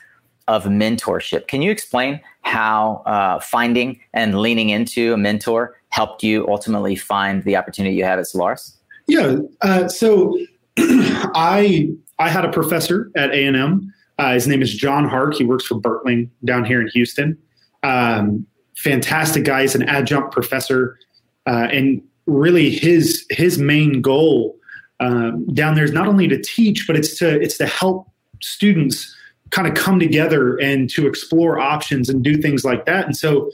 [0.50, 1.48] of mentorship.
[1.48, 7.44] Can you explain how uh, finding and leaning into a mentor helped you ultimately find
[7.44, 8.76] the opportunity you have at Solaris?
[9.08, 9.38] Yeah.
[9.62, 10.38] Uh, so
[10.78, 13.94] I I had a professor at A and M.
[14.18, 15.36] Uh, his name is John Hart.
[15.36, 17.38] He works for Berkeley down here in Houston.
[17.84, 19.62] Um, fantastic guy.
[19.62, 20.98] He's an adjunct professor,
[21.46, 24.58] uh, and really his his main goal
[25.00, 28.10] um, down there is not only to teach, but it's to it's to help
[28.42, 29.16] students
[29.52, 33.06] kind of come together and to explore options and do things like that.
[33.06, 33.52] And so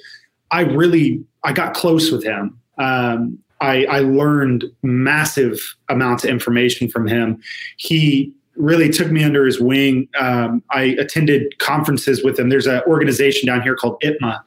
[0.52, 2.60] I really I got close with him.
[2.78, 7.42] Um, I, I learned massive amounts of information from him.
[7.78, 10.08] He really took me under his wing.
[10.20, 12.50] Um, I attended conferences with him.
[12.50, 14.42] There's an organization down here called ITMA.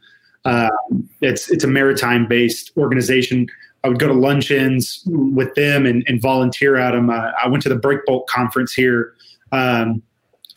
[0.45, 0.71] Uh,
[1.21, 3.47] it's it's a maritime based organization.
[3.85, 7.11] I would go to luncheons with them and, and volunteer at them.
[7.11, 9.15] Uh, I went to the Breakbulk conference here,
[9.53, 10.03] um,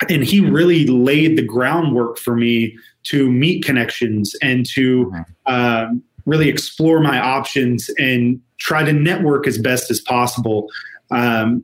[0.10, 5.14] and he really laid the groundwork for me to meet connections and to
[5.46, 5.88] uh,
[6.26, 10.70] really explore my options and try to network as best as possible.
[11.10, 11.64] Um,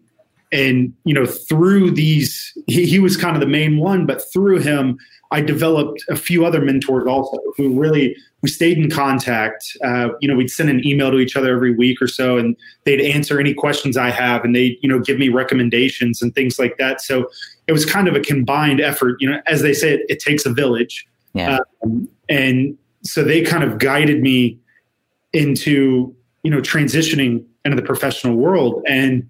[0.52, 4.60] and you know, through these, he, he was kind of the main one, but through
[4.60, 4.98] him,
[5.32, 9.66] I developed a few other mentors also who really we stayed in contact.
[9.84, 12.56] Uh, you know, we'd send an email to each other every week or so, and
[12.86, 16.58] they'd answer any questions I have, and they you know give me recommendations and things
[16.58, 17.02] like that.
[17.02, 17.28] So
[17.68, 19.18] it was kind of a combined effort.
[19.20, 21.06] You know, as they say, it, it takes a village.
[21.34, 21.60] Yeah.
[21.84, 24.58] Um, and so they kind of guided me
[25.34, 29.30] into you know transitioning into the professional world and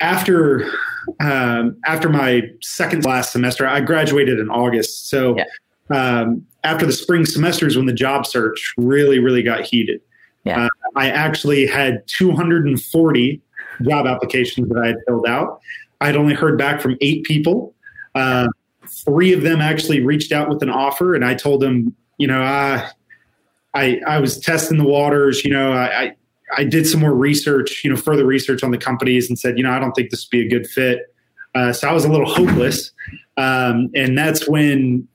[0.00, 0.70] after
[1.20, 5.44] um, after my second last semester i graduated in august so Yeah.
[6.20, 10.00] um, after the spring semesters when the job search really really got heated
[10.44, 10.66] Yeah.
[10.66, 13.40] uh, i actually had 240
[13.82, 15.60] job applications that i had filled out
[16.02, 17.74] i'd only heard back from eight people
[18.14, 18.46] uh,
[18.86, 22.42] three of them actually reached out with an offer and i told them you know
[22.42, 22.86] uh,
[23.74, 25.44] I, I was testing the waters.
[25.44, 26.16] You know, I, I,
[26.58, 29.64] I did some more research, you know, further research on the companies and said, you
[29.64, 31.14] know, I don't think this would be a good fit.
[31.54, 32.90] Uh, so I was a little hopeless.
[33.36, 35.06] Um, and that's when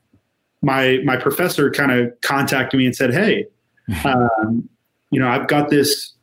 [0.62, 3.46] my, my professor kind of contacted me and said, Hey,
[4.06, 4.68] um,
[5.12, 6.14] you know, I've got this,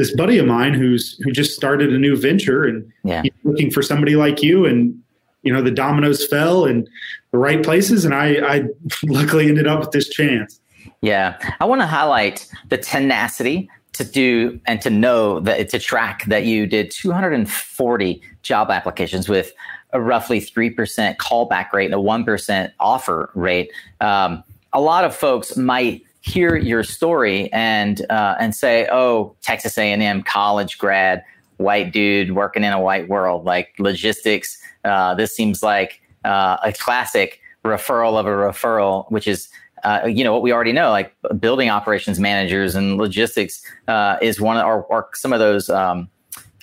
[0.00, 3.20] this buddy of mine who's, who just started a new venture and Yeah.
[3.22, 4.64] he's looking for somebody like you.
[4.64, 4.98] And,
[5.42, 6.88] you know, the dominoes fell in
[7.32, 8.06] the right places.
[8.06, 8.64] And I, I
[9.04, 10.58] luckily ended up with this chance.
[11.02, 16.24] Yeah, I want to highlight the tenacity to do and to know that to track
[16.26, 19.52] that you did 240 job applications with
[19.92, 23.70] a roughly 3% callback rate and a 1% offer rate.
[24.00, 29.76] Um, a lot of folks might hear your story and uh, and say, "Oh, Texas
[29.78, 31.24] A&M college grad,
[31.56, 34.60] white dude working in a white world, like logistics.
[34.84, 39.48] Uh, this seems like uh, a classic referral of a referral, which is."
[39.82, 44.38] Uh, you know what we already know, like building operations managers and logistics uh, is
[44.38, 46.06] one of, or, or some of those um,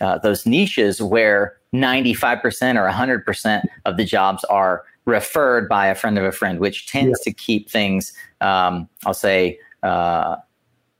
[0.02, 6.20] uh, those niches where 95% or 100% of the jobs are referred by a friend
[6.20, 10.36] of a friend, which tends to keep things, um, I'll say, uh,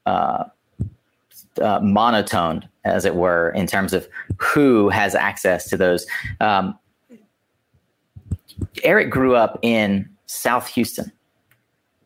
[0.06, 0.46] uh,
[1.62, 6.08] uh, monotoned, as it were, in terms of who has access to those.
[6.40, 6.80] Um,
[8.84, 11.12] Eric grew up in South Houston,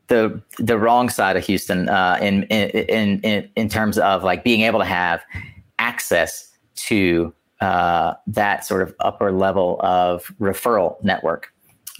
[0.07, 4.61] the the wrong side of Houston, uh, in, in in in terms of like being
[4.61, 5.21] able to have
[5.79, 11.53] access to uh, that sort of upper level of referral network.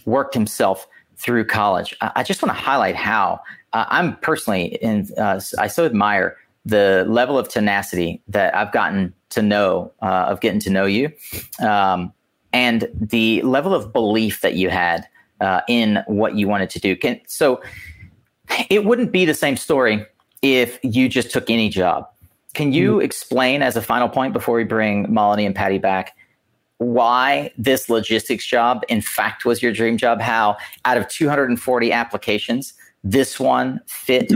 [0.06, 0.88] Worked himself
[1.18, 1.96] through college.
[2.02, 3.40] I, I just want to highlight how
[3.74, 5.08] uh, I'm personally in.
[5.18, 10.42] Uh, I so admire the level of tenacity that I've gotten to know uh, of
[10.42, 11.12] getting to know you,
[11.60, 12.12] um,
[12.54, 15.08] and the level of belief that you had
[15.40, 16.96] uh, in what you wanted to do.
[16.96, 17.62] Can, so
[18.70, 20.06] it wouldn't be the same story
[20.42, 22.08] if you just took any job.
[22.54, 23.02] Can you mm-hmm.
[23.02, 26.16] explain, as a final point before we bring Melanie and Patty back,
[26.82, 30.20] why this logistics job, in fact, was your dream job?
[30.20, 34.32] How out of 240 applications, this one fit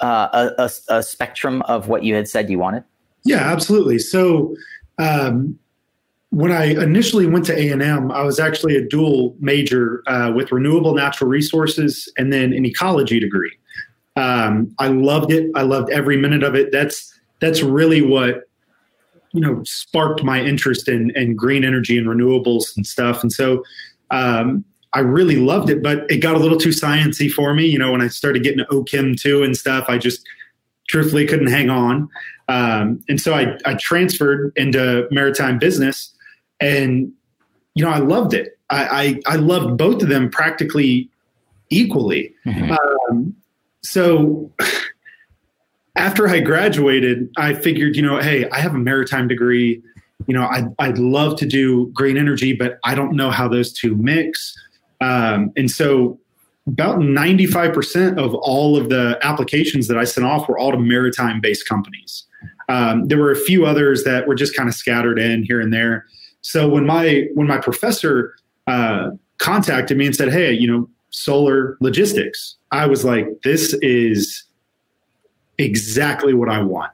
[0.00, 2.84] uh, a, a, a, spectrum of what you had said you wanted?
[3.26, 3.98] Yeah, absolutely.
[3.98, 4.56] So
[4.96, 5.58] um,
[6.30, 10.32] when I initially went to A and M, I was actually a dual major uh,
[10.34, 13.52] with renewable natural resources and then an ecology degree.
[14.16, 15.50] Um, I loved it.
[15.54, 16.72] I loved every minute of it.
[16.72, 18.48] That's that's really what
[19.34, 23.22] you know sparked my interest in, in green energy and renewables and stuff.
[23.22, 23.62] And so
[24.10, 27.66] um, I really loved it, but it got a little too sciency for me.
[27.66, 30.26] You know, when I started getting OChem too and stuff, I just
[30.88, 32.08] truthfully couldn't hang on.
[32.48, 36.14] Um, and so I, I transferred into maritime business
[36.60, 37.12] and,
[37.74, 38.58] you know, I loved it.
[38.70, 41.10] I, I, I loved both of them practically
[41.70, 42.34] equally.
[42.46, 42.72] Mm-hmm.
[43.10, 43.34] Um,
[43.82, 44.52] so
[45.96, 49.82] after I graduated, I figured, you know, hey, I have a maritime degree.
[50.26, 53.72] You know, I'd, I'd love to do green energy, but I don't know how those
[53.72, 54.54] two mix.
[55.00, 56.18] Um, and so
[56.66, 61.40] about 95% of all of the applications that I sent off were all to maritime
[61.40, 62.24] based companies.
[62.68, 65.72] Um, there were a few others that were just kind of scattered in here and
[65.72, 66.06] there.
[66.40, 68.34] So when my when my professor
[68.66, 74.44] uh, contacted me and said, "Hey, you know, solar logistics," I was like, "This is
[75.58, 76.92] exactly what I want."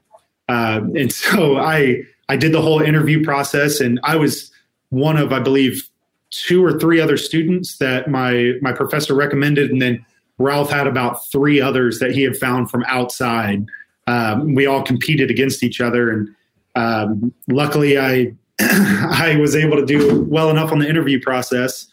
[0.49, 4.51] Um, and so I I did the whole interview process, and I was
[4.91, 5.89] one of I believe
[6.31, 10.05] two or three other students that my my professor recommended, and then
[10.39, 13.67] Ralph had about three others that he had found from outside.
[14.07, 16.29] Um, we all competed against each other, and
[16.75, 21.87] um, luckily, I I was able to do well enough on the interview process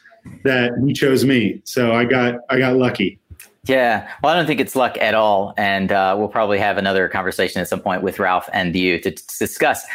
[0.43, 1.61] that he chose me.
[1.65, 3.20] So I got I got lucky.
[3.68, 7.09] Yeah, well, I don't think it's luck at all, and uh, we'll probably have another
[7.09, 9.86] conversation at some point with Ralph and you to, to discuss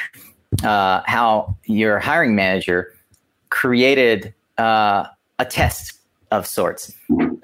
[0.62, 2.94] uh, how your hiring manager
[3.48, 5.06] created uh,
[5.38, 5.94] a test
[6.30, 6.94] of sorts.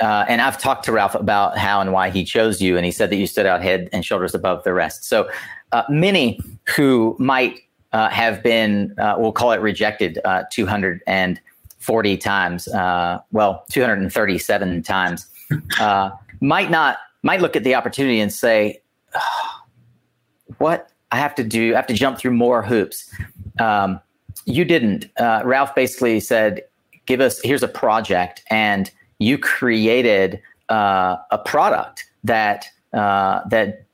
[0.00, 2.92] Uh, and I've talked to Ralph about how and why he chose you, and he
[2.92, 5.04] said that you stood out head and shoulders above the rest.
[5.04, 5.30] So
[5.72, 6.40] uh, many
[6.76, 7.60] who might
[7.92, 15.26] uh, have been, we'll call it rejected, uh, 240 times, uh, well, 237 times,
[16.40, 18.80] might not might look at the opportunity and say,
[19.14, 19.61] oh,
[20.59, 21.74] "What I have to do?
[21.74, 23.12] I have to jump through more hoops."
[23.59, 24.01] Um,
[24.44, 25.09] you didn't.
[25.18, 26.62] Ralph basically said,
[27.09, 33.84] give us here's a project and you created uh, a product that uh, that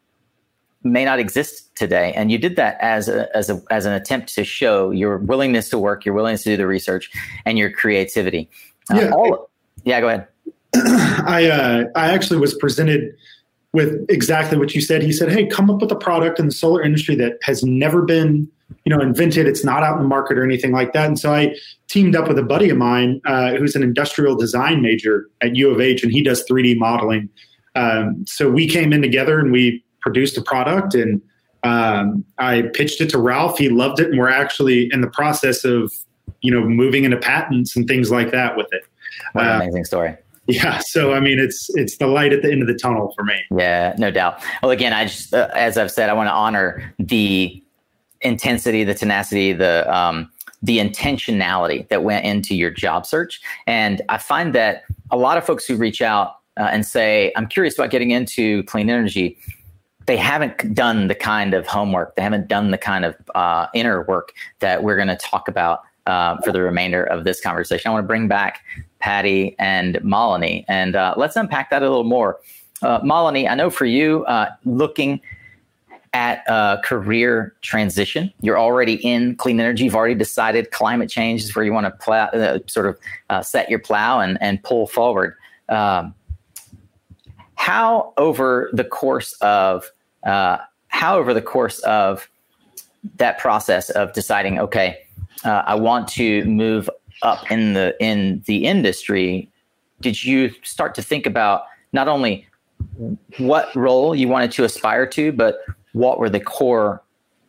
[0.83, 4.35] may not exist today and you did that as a, as a as an attempt
[4.35, 7.11] to show your willingness to work your willingness to do the research
[7.47, 8.51] and your creativity
[8.91, 9.49] uh, yeah, all,
[9.85, 10.27] yeah go ahead
[10.75, 13.14] i uh, i actually was presented
[13.75, 15.03] with exactly what you said.
[15.03, 18.03] He said hey come up with a product in the solar industry that has never
[18.03, 18.49] been
[18.85, 19.47] you know invented.
[19.47, 21.07] It's not out in the market or anything like that.
[21.07, 21.55] And so i
[21.89, 25.70] teamed up with a buddy of mine uh, who's an industrial design major at u
[25.70, 27.29] of h and he does 3d modeling.
[27.75, 31.20] Um, so we came in together and we produced a product and
[31.64, 33.59] um, i pitched it to ralph.
[33.59, 35.93] He loved it and we're actually in the process of
[36.43, 38.85] you know moving into patents and things like that with it.
[39.33, 40.16] What an uh, amazing story
[40.47, 43.25] yeah so i mean it's it's the light at the end of the tunnel for
[43.25, 43.35] me.
[43.57, 44.43] Yeah no doubt.
[44.63, 47.63] Well again i just uh, as i've said i want to honor the
[48.25, 50.31] intensity, the tenacity, the um,
[50.63, 53.41] the intentionality that went into your job search.
[53.67, 57.47] And I find that a lot of folks who reach out uh, and say, "I'm
[57.47, 59.39] curious about getting into clean energy,"
[60.07, 64.03] they haven't done the kind of homework, they haven't done the kind of uh, inner
[64.05, 67.89] work that we're going to talk about uh, for the remainder of this conversation.
[67.89, 68.61] I want to bring back
[68.99, 72.41] Patty and Malini, and uh, let's unpack that a little more.
[72.83, 75.21] Uh, I know for you, uh, looking
[76.13, 78.33] at a career transition.
[78.41, 79.85] You're already in clean energy.
[79.85, 82.99] You've already decided climate change is where you want to plow, uh, sort of
[83.31, 85.35] uh, set your plow and, and pull forward.
[85.69, 86.15] Um,
[87.57, 89.91] how over the course of
[90.23, 92.31] how over the course of
[93.17, 95.04] that process of deciding, okay,
[95.45, 96.89] uh, I want to move
[97.23, 99.51] up in the in the industry,
[100.01, 102.47] did you start to think about not only
[103.39, 105.59] what role you wanted to aspire to, but
[105.93, 107.03] what were the core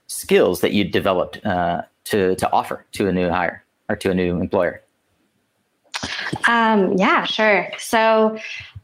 [0.08, 4.14] skills that you developed uh, to to offer to a new hire or to a
[4.14, 4.82] new employer?
[6.48, 7.72] Um, yeah, sure.
[7.78, 8.38] So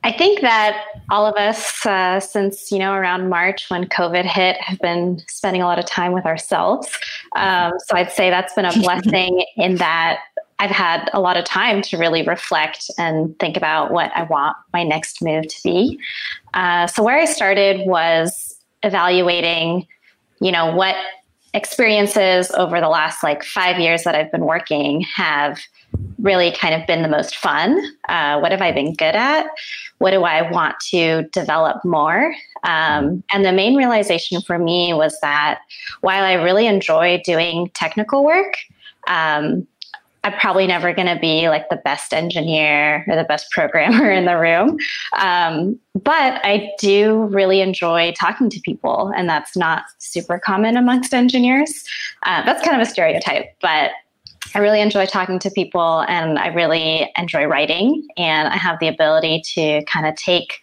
[0.03, 4.57] I think that all of us, uh, since you know around March when COVID hit,
[4.61, 6.89] have been spending a lot of time with ourselves.
[7.35, 10.21] Um, so I'd say that's been a blessing in that
[10.61, 14.55] I've had a lot of time to really reflect and think about what I want
[14.73, 15.99] my next move to be.
[16.53, 19.87] Uh, so where I started was evaluating,
[20.39, 20.95] you know, what
[21.53, 25.59] experiences over the last like five years that I've been working have
[26.21, 27.79] really kind of been the most fun.
[28.07, 29.47] Uh, what have I been good at?
[29.97, 32.33] What do I want to develop more?
[32.63, 35.61] Um, and the main realization for me was that
[36.01, 38.55] while I really enjoy doing technical work,
[39.07, 39.67] um,
[40.23, 44.25] I'm probably never going to be like the best engineer or the best programmer in
[44.25, 44.77] the room.
[45.17, 51.13] Um, but I do really enjoy talking to people, and that's not super common amongst
[51.13, 51.83] engineers.
[52.23, 53.91] Uh, that's kind of a stereotype, but
[54.53, 58.07] I really enjoy talking to people and I really enjoy writing.
[58.17, 60.59] And I have the ability to kind of take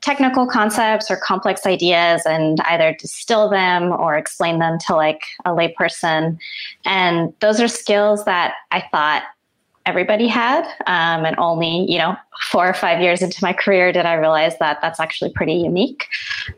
[0.00, 5.50] technical concepts or complex ideas and either distill them or explain them to like a
[5.50, 6.38] layperson.
[6.84, 9.24] And those are skills that I thought
[9.88, 10.64] everybody had.
[10.86, 12.14] Um, and only, you know,
[12.50, 16.06] four or five years into my career did I realize that that's actually pretty unique.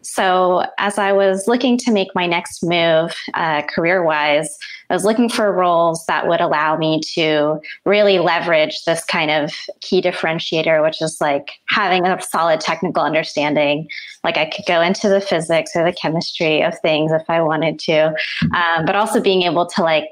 [0.03, 4.59] So as I was looking to make my next move uh, career wise,
[4.91, 9.53] I was looking for roles that would allow me to really leverage this kind of
[9.81, 13.89] key differentiator, which is like having a solid technical understanding.
[14.24, 17.78] Like I could go into the physics or the chemistry of things if I wanted
[17.81, 18.12] to,
[18.53, 20.09] um, but also being able to like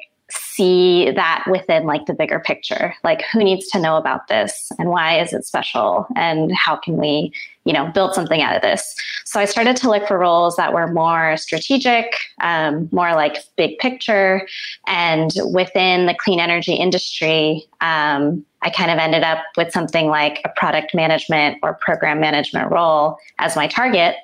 [0.59, 2.93] see that within like the bigger picture.
[3.05, 6.97] Like who needs to know about this and why is it special and how can
[6.97, 7.33] we
[7.65, 8.95] you know build something out of this?
[9.25, 12.07] So i started to look for roles that were more strategic
[12.41, 14.49] um, more like big picture.
[14.89, 20.41] And within the clean energy industry um, i kind of ended up with something like
[20.45, 24.17] a product management or program management role as my target.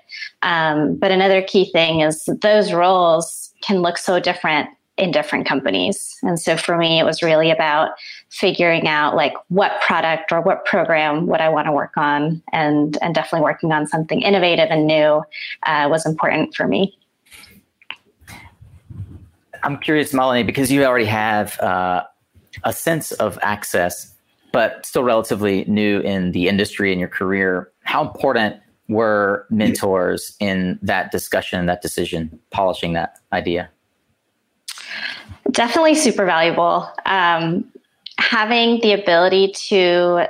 [0.43, 6.17] Um, but another key thing is those roles can look so different in different companies.
[6.23, 7.91] And so for me, it was really about
[8.31, 12.97] figuring out like what product or what program would I want to work on, and
[13.03, 15.23] and definitely working on something innovative and new
[15.65, 16.97] uh, was important for me.
[19.65, 22.05] I'm curious, Malini, because you already have uh,
[22.65, 24.15] a sense of access,
[24.53, 27.73] but still relatively new in the industry and your career.
[27.83, 28.57] How important
[28.89, 33.71] were mentors in that discussion, that decision, polishing that idea?
[35.51, 36.91] Definitely super valuable.
[37.07, 37.65] Um,
[38.19, 40.27] having the ability to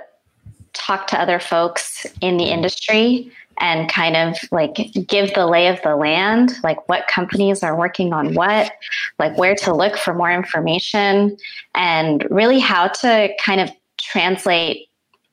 [0.72, 4.74] talk to other folks in the industry and kind of like
[5.06, 8.72] give the lay of the land, like what companies are working on what,
[9.18, 11.36] like where to look for more information,
[11.74, 14.88] and really how to kind of translate,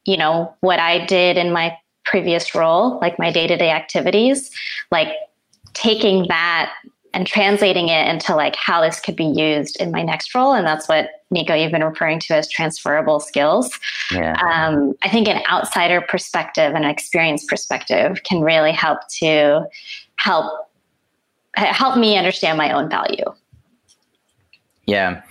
[0.06, 1.76] you know, what I did in my
[2.06, 4.52] previous role, like my day to day activities,
[4.92, 5.10] like
[5.74, 6.72] taking that
[7.14, 10.66] and translating it into like how this could be used in my next role and
[10.66, 13.78] that's what nico you've been referring to as transferable skills.
[14.12, 14.34] Yeah.
[14.42, 19.66] um, i think an outsider perspective and an experience perspective can really help to
[20.18, 20.70] help
[21.56, 23.26] help me understand my own value.
[24.88, 25.22] Yeah.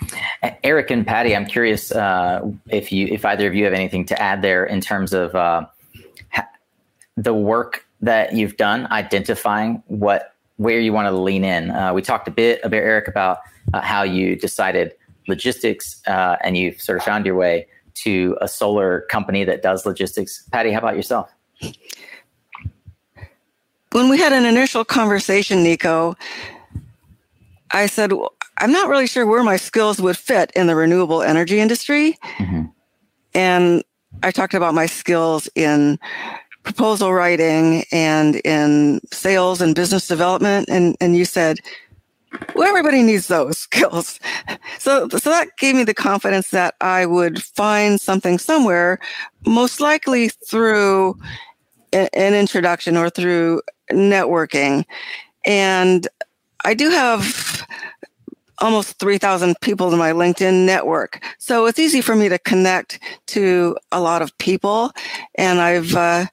[0.63, 4.23] Eric and patty i'm curious uh, if you if either of you have anything to
[4.23, 5.67] add there in terms of uh,
[7.17, 11.71] the work that you've done identifying what where you want to lean in.
[11.71, 13.39] Uh, we talked a bit about Eric about
[13.73, 14.93] uh, how you decided
[15.27, 19.87] logistics uh, and you've sort of found your way to a solar company that does
[19.87, 20.47] logistics.
[20.53, 21.31] Patty, how about yourself?
[23.93, 26.15] When we had an initial conversation, Nico,
[27.71, 28.13] I said,
[28.59, 32.19] I'm not really sure where my skills would fit in the renewable energy industry.
[32.37, 32.65] Mm-hmm.
[33.33, 33.83] And
[34.23, 35.99] I talked about my skills in
[36.63, 40.69] proposal writing and in sales and business development.
[40.69, 41.59] And, and you said,
[42.55, 44.21] well, everybody needs those skills.
[44.79, 48.99] So, so that gave me the confidence that I would find something somewhere,
[49.47, 51.19] most likely through
[51.93, 54.85] an introduction or through networking.
[55.45, 56.07] And
[56.65, 57.67] I do have
[58.59, 61.25] almost 3,000 people in my LinkedIn network.
[61.39, 64.93] So it's easy for me to connect to a lot of people.
[65.37, 66.27] And I've uh,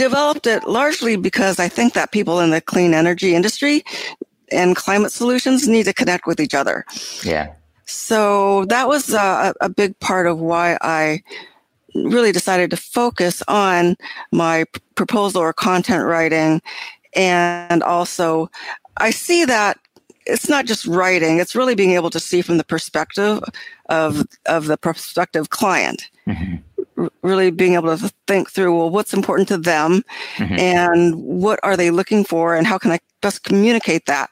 [0.00, 3.84] developed it largely because I think that people in the clean energy industry
[4.50, 6.86] and climate solutions need to connect with each other.
[7.22, 7.52] Yeah.
[7.84, 11.22] So that was a, a big part of why I
[11.94, 13.96] really decided to focus on
[14.32, 16.62] my proposal or content writing.
[17.14, 18.50] And also,
[18.96, 19.76] I see that
[20.24, 23.42] it's not just writing, it's really being able to see from the perspective
[23.90, 26.08] of, of the prospective client.
[26.26, 26.56] Mm-hmm
[27.22, 30.02] really being able to think through well what's important to them
[30.36, 30.58] mm-hmm.
[30.58, 34.30] and what are they looking for and how can i best communicate that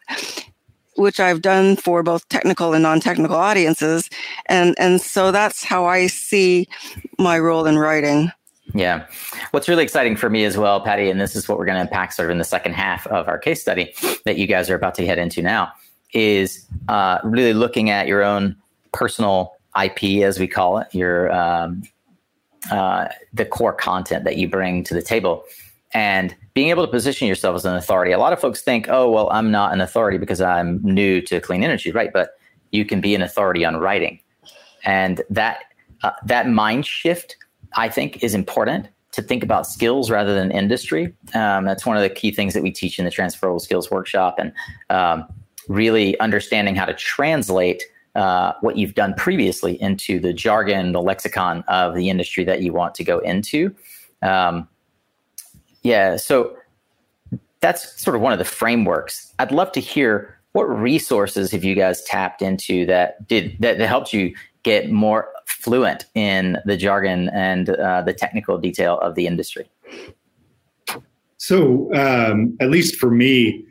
[0.97, 4.09] which i've done for both technical and non-technical audiences
[4.47, 6.66] and and so that's how i see
[7.19, 8.31] my role in writing
[8.75, 9.07] yeah.
[9.53, 11.83] What's really exciting for me as well, Patty, and this is what we're going to
[11.83, 13.95] unpack sort of in the second half of our case study
[14.25, 15.73] that you guys are about to head into now,
[16.12, 18.57] is uh, really looking at your own
[18.93, 21.83] personal IP, as we call it, your um,
[22.71, 25.45] uh, the core content that you bring to the table
[25.93, 28.12] and being able to position yourself as an authority.
[28.12, 31.41] A lot of folks think, oh, well, I'm not an authority because I'm new to
[31.41, 32.12] clean energy, right?
[32.12, 32.31] But
[32.73, 34.21] you can be an authority on writing.
[34.85, 35.61] And that,
[36.03, 37.37] uh, that mind shift,
[37.77, 41.14] I think, is important to think about skills rather than industry.
[41.35, 44.39] Um, that's one of the key things that we teach in the transferable skills workshop
[44.39, 44.53] and
[44.91, 45.27] um,
[45.69, 47.83] really understanding how to translate
[48.19, 52.73] uh, what you've done previously into the jargon, the lexicon of the industry that you
[52.73, 53.73] want to go into.
[54.23, 54.69] Um,
[55.83, 56.57] yeah, so
[57.61, 59.33] that's sort of one of the frameworks.
[59.39, 63.89] I'd love to hear what resources have you guys tapped into that did that, that
[63.89, 69.29] helped you get more fluent in the jargon and uh, the technical detail of the
[69.29, 69.71] industry?
[71.37, 73.64] So, um, at least for me,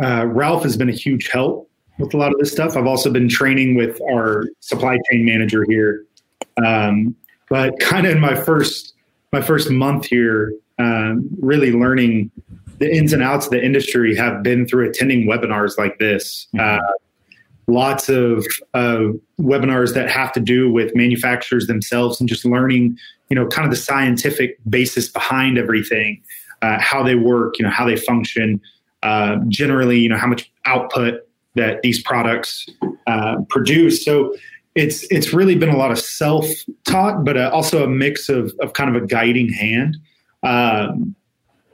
[0.00, 1.68] uh, Ralph has been a huge help
[2.02, 2.76] with a lot of this stuff.
[2.76, 6.04] I've also been training with our supply chain manager here.
[6.62, 7.14] Um,
[7.48, 8.94] but kind of in my first
[9.32, 12.30] my first month here, um, really learning
[12.78, 16.48] the ins and outs of the industry have been through attending webinars like this.
[16.54, 16.78] Mm-hmm.
[16.78, 16.92] Uh,
[17.66, 18.44] lots of
[18.74, 19.08] uh,
[19.40, 22.98] webinars that have to do with manufacturers themselves and just learning,
[23.30, 26.20] you know, kind of the scientific basis behind everything,
[26.60, 28.60] uh, how they work, you know, how they function,
[29.02, 32.66] uh, generally, you know, how much output that these products
[33.06, 34.04] uh, produce.
[34.04, 34.34] So
[34.74, 36.46] it's it's really been a lot of self
[36.84, 39.96] taught, but uh, also a mix of of kind of a guiding hand.
[40.42, 41.14] Um,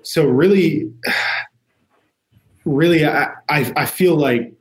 [0.03, 0.91] so really,
[2.64, 4.53] really, I, I, I feel like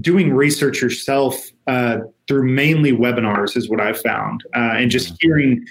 [0.00, 1.98] doing research yourself uh,
[2.28, 5.66] through mainly webinars is what I've found, uh, and just hearing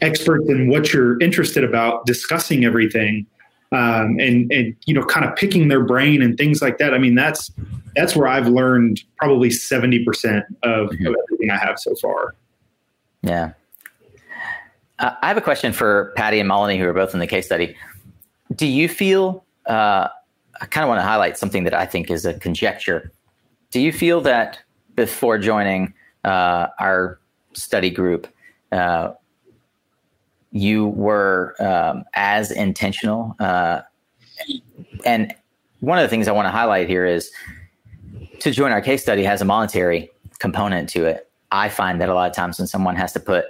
[0.00, 3.26] experts in what you're interested about discussing everything
[3.74, 6.94] um, and and you know kind of picking their brain and things like that.
[6.94, 7.50] I mean that's
[7.94, 11.06] that's where I've learned probably seventy percent of, mm-hmm.
[11.06, 12.34] of, everything I have so far.
[13.22, 13.52] Yeah.
[14.98, 17.46] Uh, I have a question for Patty and Melanie, who are both in the case
[17.46, 17.76] study.
[18.54, 19.44] Do you feel?
[19.66, 20.08] Uh,
[20.60, 23.10] I kind of want to highlight something that I think is a conjecture.
[23.70, 24.60] Do you feel that
[24.94, 27.18] before joining uh, our
[27.54, 28.28] study group,
[28.70, 29.12] uh,
[30.54, 33.34] you were um, as intentional.
[33.40, 33.80] Uh,
[35.04, 35.34] and
[35.80, 37.30] one of the things I want to highlight here is
[38.38, 41.28] to join our case study has a monetary component to it.
[41.50, 43.46] I find that a lot of times when someone has to put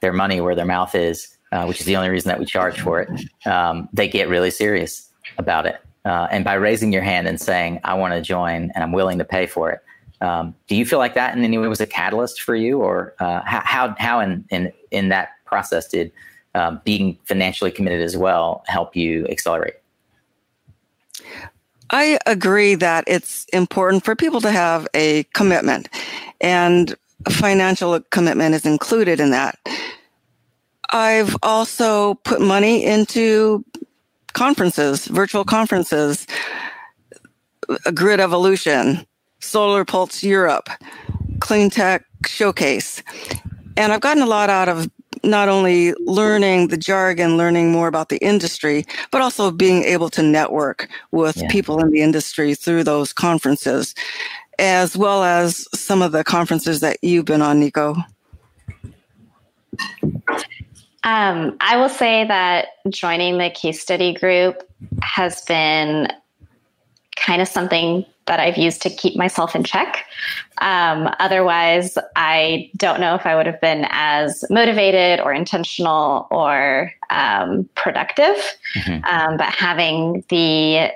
[0.00, 2.80] their money where their mouth is, uh, which is the only reason that we charge
[2.80, 3.10] for it,
[3.44, 5.80] um, they get really serious about it.
[6.04, 9.18] Uh, and by raising your hand and saying, I want to join and I'm willing
[9.18, 9.80] to pay for it,
[10.20, 13.14] um, do you feel like that in any way was a catalyst for you, or
[13.20, 16.10] uh, how how in, in in that process did
[16.54, 19.74] um, being financially committed as well help you accelerate?
[21.90, 25.88] I agree that it's important for people to have a commitment,
[26.40, 26.94] and
[27.28, 29.58] financial commitment is included in that.
[30.90, 33.64] I've also put money into
[34.32, 36.26] conferences, virtual conferences,
[37.94, 39.06] Grid Evolution,
[39.40, 40.68] Solar Pulse Europe,
[41.40, 43.02] Clean Tech Showcase.
[43.76, 44.90] And I've gotten a lot out of
[45.22, 50.22] not only learning the jargon, learning more about the industry, but also being able to
[50.22, 51.48] network with yeah.
[51.50, 53.94] people in the industry through those conferences,
[54.58, 57.96] as well as some of the conferences that you've been on, Nico.
[61.02, 64.62] Um, I will say that joining the case study group
[65.02, 66.08] has been
[67.16, 70.06] kind of something that I've used to keep myself in check.
[70.58, 76.92] Um, otherwise, I don't know if I would have been as motivated or intentional or
[77.10, 78.36] um, productive.
[78.76, 79.04] Mm-hmm.
[79.04, 80.92] Um, but having the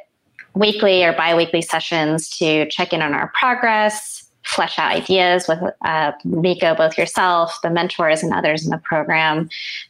[0.54, 6.12] weekly or biweekly sessions to check in on our progress, flesh out ideas with uh,
[6.24, 9.48] Nico, both yourself, the mentors, and others in the program,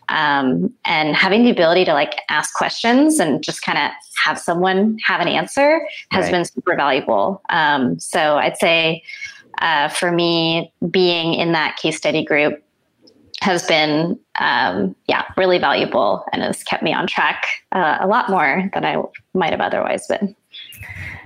[0.09, 3.91] um, and having the ability to like ask questions and just kind of
[4.25, 6.33] have someone have an answer has right.
[6.33, 7.43] been super valuable.
[7.51, 9.03] Um, so I'd say
[9.59, 12.61] uh, for me, being in that case study group
[13.41, 18.31] has been um, yeah really valuable and has kept me on track uh, a lot
[18.31, 19.03] more than I
[19.35, 20.35] might have otherwise been.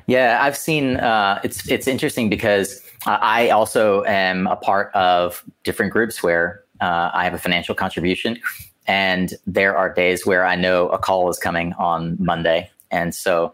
[0.08, 0.96] Yeah, I've seen.
[0.96, 6.64] Uh, it's it's interesting because uh, I also am a part of different groups where
[6.80, 8.40] uh, I have a financial contribution,
[8.86, 13.52] and there are days where I know a call is coming on Monday, and so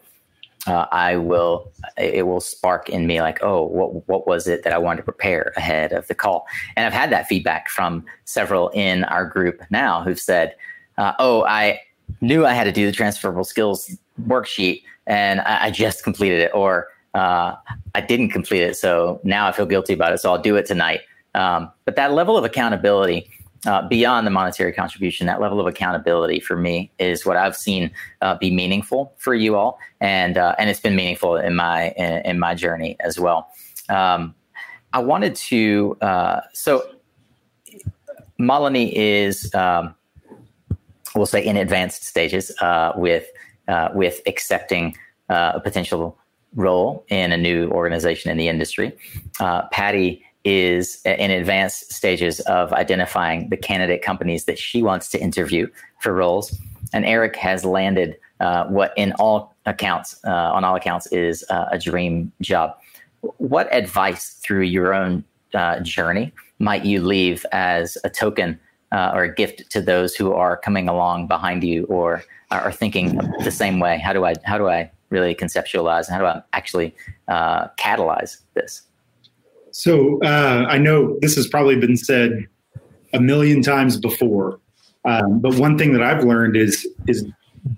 [0.69, 4.73] uh, I will it will spark in me like, oh, what what was it that
[4.73, 6.47] I wanted to prepare ahead of the call?
[6.77, 10.55] And I've had that feedback from several in our group now who've said,
[10.99, 11.81] uh, oh, I
[12.21, 13.91] knew I had to do the transferable skills
[14.23, 17.55] worksheet, and I, I just completed it, or uh,
[17.95, 20.19] I didn't complete it, so now I feel guilty about it.
[20.19, 21.01] So I'll do it tonight.
[21.35, 23.31] Um, but that level of accountability,
[23.67, 27.91] uh, beyond the monetary contribution, that level of accountability for me is what I've seen
[28.21, 32.23] uh, be meaningful for you all, and uh, and it's been meaningful in my in,
[32.25, 33.51] in my journey as well.
[33.89, 34.35] Um,
[34.93, 36.85] I wanted to uh, so
[38.39, 39.95] Malini is um,
[41.15, 42.51] we'll say in advanced stages
[43.69, 44.97] uh, with accepting
[45.29, 46.19] a potential
[46.55, 48.93] role in a new organization in the industry.
[49.41, 55.19] Uh, Patty is in advanced stages of identifying the candidate companies that she wants to
[55.19, 55.67] interview
[56.01, 56.59] for roles.
[56.93, 61.67] And Eric has landed uh, what, in all accounts, uh, on all accounts, is uh,
[61.71, 62.77] a dream job.
[63.39, 68.61] What advice through your own uh, journey might you leave as a token
[68.93, 72.23] uh, or a gift to those who are coming along behind you or
[72.61, 73.99] are thinking the same way?
[73.99, 76.95] How do I how do I really conceptualize and how do I actually
[77.29, 78.83] uh, catalyze this?
[79.71, 82.47] So uh, I know this has probably been said
[83.13, 84.61] a million times before,
[85.05, 87.27] um, but one thing that I've learned is is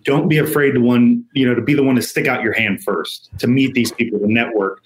[0.04, 2.52] don't be afraid to one you know to be the one to stick out your
[2.52, 4.82] hand first to meet these people to network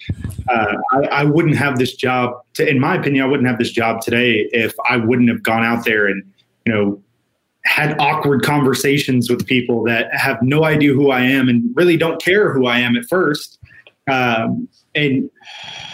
[0.47, 3.71] uh, I, I, wouldn't have this job to, in my opinion i wouldn't have this
[3.71, 6.23] job today if i wouldn't have gone out there and
[6.67, 7.03] you know
[7.65, 12.21] had awkward conversations with people that have no idea who i am and really don't
[12.21, 13.59] care who i am at first.
[14.09, 15.29] Um, and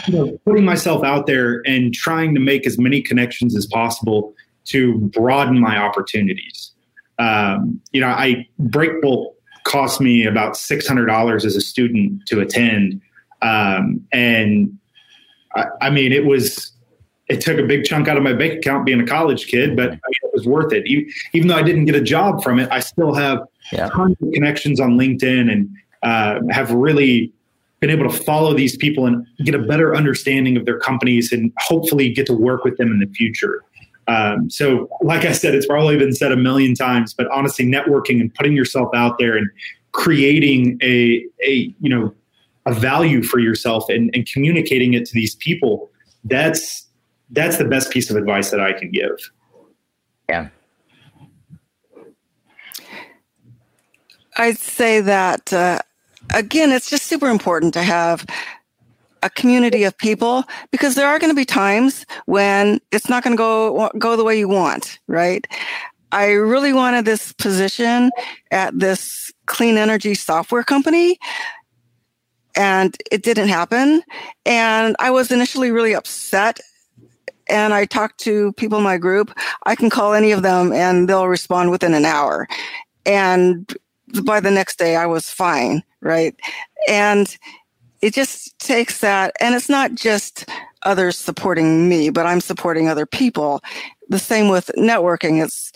[0.07, 4.34] you know, putting myself out there and trying to make as many connections as possible
[4.65, 6.72] to broaden my opportunities.
[7.20, 12.22] Um, you know, I break Breakbulk cost me about six hundred dollars as a student
[12.28, 13.01] to attend,
[13.41, 14.78] um, and
[15.55, 16.72] I, I, mean, it was
[17.30, 19.88] it took a big chunk out of my bank account being a college kid, but
[19.88, 20.88] I mean, it was worth it.
[20.88, 23.89] Even, even, though I didn't get a job from it, I still have yeah.
[23.89, 25.69] tons of connections on LinkedIn and
[26.03, 27.34] uh, have really
[27.80, 31.51] been able to follow these people and get a better understanding of their companies and
[31.59, 33.63] hopefully get to work with them in the future.
[34.07, 38.21] Um, so, like I said, it's probably been said a million times, but honestly, networking
[38.21, 39.49] and putting yourself out there and
[39.91, 42.13] creating a, a you know,
[42.65, 45.89] a value for yourself and, and communicating it to these people,
[46.23, 46.86] that's
[47.30, 49.17] that's the best piece of advice that I can give.
[50.30, 50.49] Yeah.
[54.38, 55.80] I'd say that uh,
[56.34, 58.25] again, it's just super important to have
[59.23, 63.36] a community of people because there are going to be times when it's not going
[63.36, 65.47] to go go the way you want, right?
[66.11, 68.11] I really wanted this position
[68.51, 71.17] at this clean energy software company
[72.55, 74.01] and it didn't happen
[74.45, 76.59] and I was initially really upset
[77.49, 79.37] and I talk to people in my group.
[79.65, 82.47] I can call any of them and they'll respond within an hour.
[83.05, 83.71] And
[84.23, 86.35] by the next day I was fine, right?
[86.87, 87.37] And
[88.01, 90.45] it just takes that, and it's not just
[90.83, 93.61] others supporting me, but I'm supporting other people.
[94.09, 95.43] The same with networking.
[95.43, 95.71] It's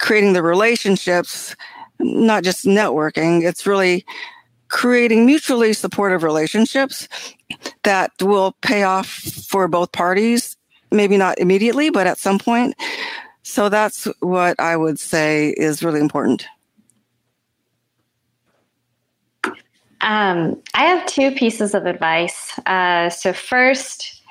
[0.00, 1.56] creating the relationships,
[1.98, 3.44] not just networking.
[3.44, 4.06] It's really
[4.68, 7.08] creating mutually supportive relationships
[7.82, 10.56] that will pay off for both parties.
[10.90, 12.74] Maybe not immediately, but at some point.
[13.42, 16.46] So that's what I would say is really important.
[20.00, 22.58] Um, I have two pieces of advice.
[22.66, 24.22] Uh, so, first,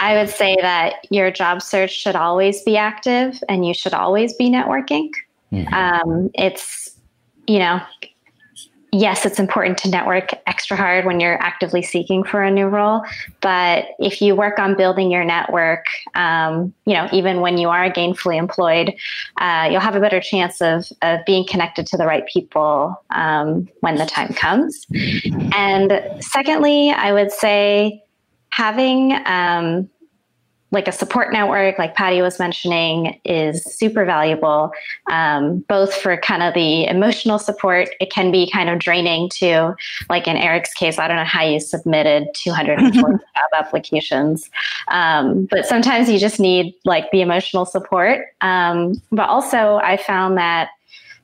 [0.00, 4.34] I would say that your job search should always be active and you should always
[4.34, 5.10] be networking.
[5.52, 5.74] Mm-hmm.
[5.74, 6.94] Um, it's,
[7.46, 7.80] you know,
[8.96, 13.02] yes, it's important to network extra hard when you're actively seeking for a new role.
[13.40, 15.84] But if you work on building your network,
[16.14, 18.94] um, you know, even when you are gainfully employed,
[19.38, 23.68] uh, you'll have a better chance of, of being connected to the right people um,
[23.80, 24.86] when the time comes.
[25.52, 28.02] And secondly, I would say
[28.50, 29.90] having um,
[30.72, 34.72] like a support network, like Patty was mentioning, is super valuable,
[35.10, 37.88] um, both for kind of the emotional support.
[38.00, 39.76] It can be kind of draining to,
[40.10, 44.50] like in Eric's case, I don't know how you submitted 240 job applications,
[44.88, 48.26] um, but sometimes you just need like the emotional support.
[48.40, 50.70] Um, but also, I found that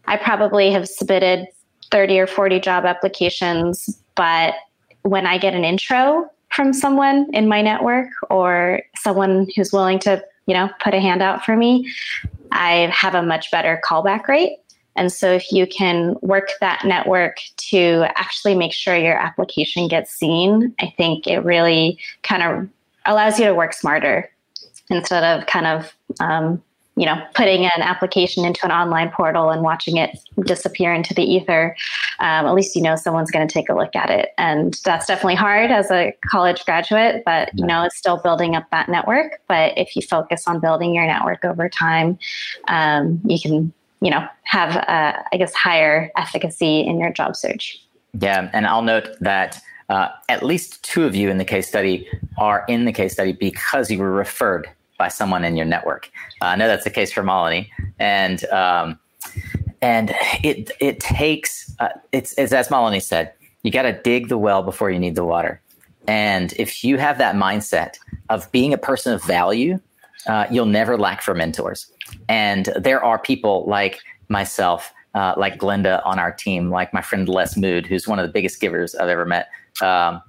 [0.07, 1.49] I probably have submitted
[1.90, 4.55] 30 or 40 job applications, but
[5.03, 10.22] when I get an intro from someone in my network or someone who's willing to,
[10.46, 11.90] you know, put a hand out for me,
[12.50, 14.59] I have a much better callback rate.
[14.94, 17.38] And so if you can work that network
[17.70, 22.68] to actually make sure your application gets seen, I think it really kind of
[23.07, 24.30] allows you to work smarter
[24.90, 26.62] instead of kind of um,
[26.97, 31.22] you know, putting an application into an online portal and watching it disappear into the
[31.22, 31.74] ether,
[32.20, 34.30] um, at least you know someone's going to take a look at it.
[34.36, 38.68] And that's definitely hard as a college graduate, but you know, it's still building up
[38.70, 39.40] that network.
[39.49, 42.18] But if you focus on building your network over time,
[42.68, 43.72] um, you can,
[44.03, 47.78] you know, have, uh, I guess, higher efficacy in your job search.
[48.18, 48.51] Yeah.
[48.53, 49.61] And I'll note that.
[49.88, 53.32] Uh, at least two of you in the case study are in the case study
[53.32, 54.66] because you were referred
[55.03, 56.09] by someone in your network.
[56.40, 57.62] Uh, I know that's the case for Malini,
[57.98, 59.00] and um,
[59.80, 63.32] and it it takes uh, it's, it's as Malini said,
[63.64, 65.61] you got to dig the well before you need the water.
[66.07, 67.96] And if you have that mindset
[68.28, 69.80] of being a person of value,
[70.28, 71.90] uh, you'll never lack for mentors.
[72.28, 73.98] And there are people like
[74.28, 78.26] myself, uh, like Glenda on our team, like my friend Les Mood, who's one of
[78.28, 79.48] the biggest givers I've ever met,
[79.80, 80.22] um,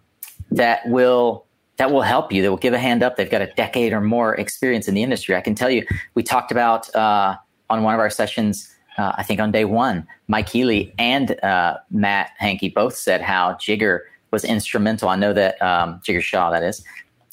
[0.50, 1.46] that will
[1.78, 3.16] that will help you, that will give a hand up.
[3.16, 5.36] They've got a decade or more experience in the industry.
[5.36, 7.36] I can tell you, we talked about uh,
[7.70, 11.78] on one of our sessions, uh, I think on day one, Mike Healy and uh,
[11.90, 14.02] Matt Hankey both said how Jigar
[14.32, 15.10] was instrumental.
[15.10, 16.84] I know that um, Jigar Shah, that is.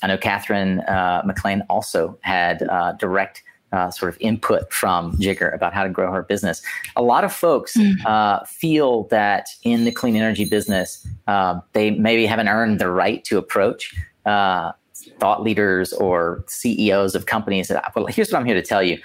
[0.03, 5.55] I know Catherine uh, McLean also had uh, direct uh, sort of input from Jigar
[5.55, 6.62] about how to grow her business.
[6.97, 8.05] A lot of folks mm-hmm.
[8.07, 13.22] uh, feel that in the clean energy business, uh, they maybe haven't earned the right
[13.24, 13.95] to approach
[14.26, 14.72] uh,
[15.18, 17.68] thought leaders or CEOs of companies.
[17.68, 18.98] That, well, here's what I'm here to tell you.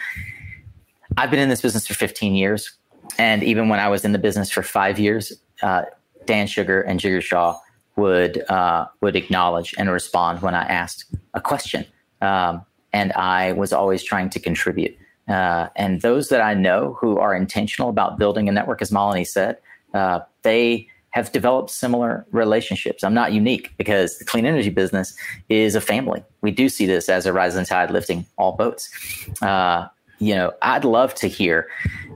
[1.17, 2.71] I've been in this business for 15 years,
[3.17, 5.83] and even when I was in the business for five years, uh,
[6.25, 7.57] Dan Shugar and Jigar Shah
[7.95, 11.85] would uh, would acknowledge and respond when I asked a question.
[12.21, 14.97] Um, and I was always trying to contribute.
[15.27, 19.27] Uh, and those that I know who are intentional about building a network, as Malini
[19.27, 19.57] said,
[19.93, 23.01] uh, they have developed similar relationships.
[23.01, 25.15] I'm not unique because the clean energy business
[25.47, 26.21] is a family.
[26.41, 28.89] We do see this as a rising tide lifting all boats.
[29.41, 29.87] Uh,
[30.19, 31.69] you know, I'd love to hear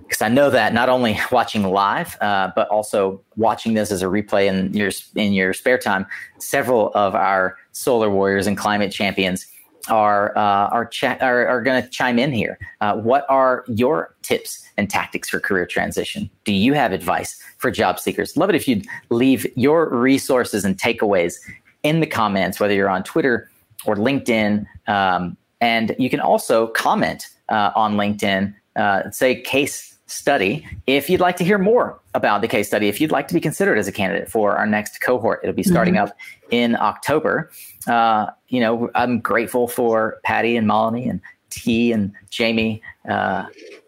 [0.04, 4.08] because I know that not only watching live, uh, but also watching this as a
[4.08, 6.06] replay in your in your spare time.
[6.40, 9.48] Several of our solar warriors and climate champions
[9.88, 10.90] are uh, are,
[11.22, 12.58] are, are going to chime in here.
[12.82, 16.30] Uh, what are your tips and tactics for career transition?
[16.44, 18.36] Do you have advice for job seekers?
[18.38, 21.36] Love it if you'd leave your resources and takeaways
[21.84, 23.50] in the comments, whether you're on Twitter
[23.86, 28.54] or LinkedIn, um, and you can also comment uh, on LinkedIn.
[28.76, 30.66] Uh, say case study.
[30.88, 33.40] If you'd like to hear more about the case study, if you'd like to be
[33.40, 36.06] considered as a candidate for our next cohort, it'll be starting mm-hmm.
[36.06, 36.18] up
[36.50, 37.52] in October.
[37.88, 43.46] Uh, you know, I'm grateful for Patty and Malini and T and Jamie uh,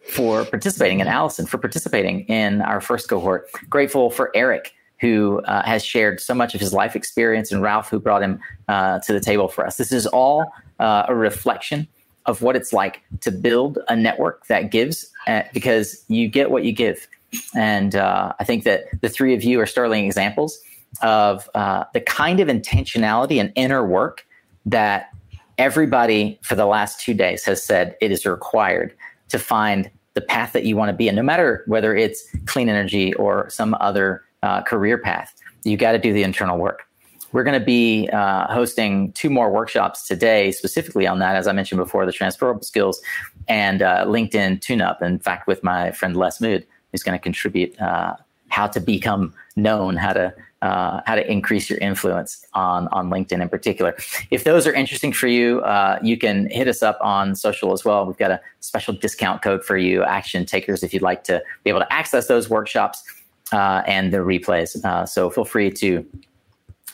[0.10, 3.50] for participating and Allison for participating in our first cohort.
[3.70, 7.90] Grateful for Eric who uh, has shared so much of his life experience and Ralph
[7.90, 9.78] who brought him uh, to the table for us.
[9.78, 11.88] This is all uh, a reflection
[12.28, 15.11] of what it's like to build a network that gives
[15.54, 17.08] because you get what you give.
[17.56, 20.60] And uh, I think that the three of you are sterling examples
[21.02, 24.26] of uh, the kind of intentionality and inner work
[24.66, 25.10] that
[25.58, 28.94] everybody for the last two days has said it is required
[29.30, 32.68] to find the path that you want to be in, no matter whether it's clean
[32.68, 35.34] energy or some other uh, career path.
[35.64, 36.84] You got to do the internal work.
[37.32, 41.54] We're going to be uh, hosting two more workshops today, specifically on that, as I
[41.54, 43.02] mentioned before, the transferable skills
[43.48, 45.02] and uh, LinkedIn tune up.
[45.02, 48.16] In fact, with my friend Les Mood, who's going to contribute uh,
[48.50, 53.42] how to become known, how to uh, how to increase your influence on on LinkedIn
[53.42, 53.96] in particular.
[54.30, 57.84] If those are interesting for you, uh, you can hit us up on social as
[57.84, 58.06] well.
[58.06, 61.72] We've got a special discount code for you, action takers, if you'd like to be
[61.72, 63.04] able to access those workshops
[63.52, 64.84] uh, and the replays.
[64.86, 66.06] Uh, so feel free to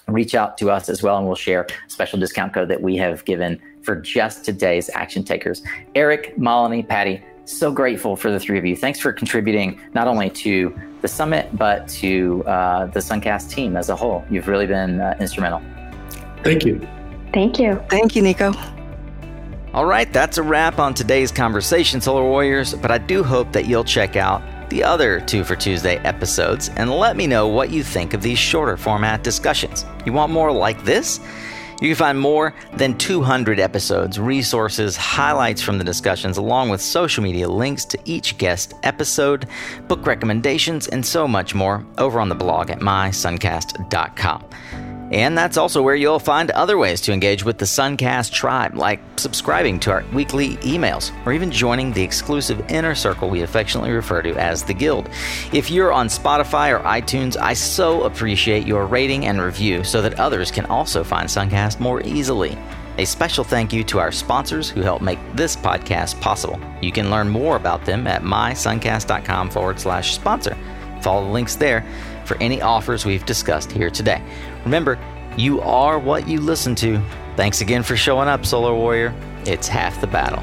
[0.08, 2.96] reach out to us as well, and we'll share a special discount code that we
[2.98, 5.62] have given for just today's action takers.
[5.96, 8.76] Eric, Malini, Patty, so grateful for the three of you.
[8.76, 13.90] Thanks for contributing not only to the summit, but to uh, the Suncast team as
[13.90, 14.26] a whole.
[14.30, 15.62] You've really been uh, instrumental.
[16.44, 16.86] Thank you.
[17.34, 17.82] Thank you.
[17.90, 18.54] Thank you, Nico.
[19.74, 22.74] All right, that's a wrap on today's conversation, Solar Warriors.
[22.74, 26.92] But I do hope that you'll check out the other Two for Tuesday episodes and
[26.92, 29.86] let me know what you think of these shorter format discussions.
[30.06, 31.20] You want more like this?
[31.82, 37.24] You can find more than 200 episodes, resources, highlights from the discussions, along with social
[37.24, 39.48] media links to each guest episode,
[39.88, 44.97] book recommendations, and so much more over on the blog at mysuncast.com.
[45.12, 49.00] And that's also where you'll find other ways to engage with the Suncast tribe, like
[49.16, 54.22] subscribing to our weekly emails or even joining the exclusive inner circle we affectionately refer
[54.22, 55.10] to as the Guild.
[55.54, 60.20] If you're on Spotify or iTunes, I so appreciate your rating and review so that
[60.20, 62.58] others can also find Suncast more easily.
[62.98, 66.60] A special thank you to our sponsors who help make this podcast possible.
[66.82, 70.58] You can learn more about them at mysuncast.com forward slash sponsor.
[71.02, 71.86] Follow the links there
[72.26, 74.22] for any offers we've discussed here today.
[74.68, 75.00] Remember,
[75.38, 77.02] you are what you listen to.
[77.38, 79.14] Thanks again for showing up, Solar Warrior.
[79.46, 80.42] It's half the battle.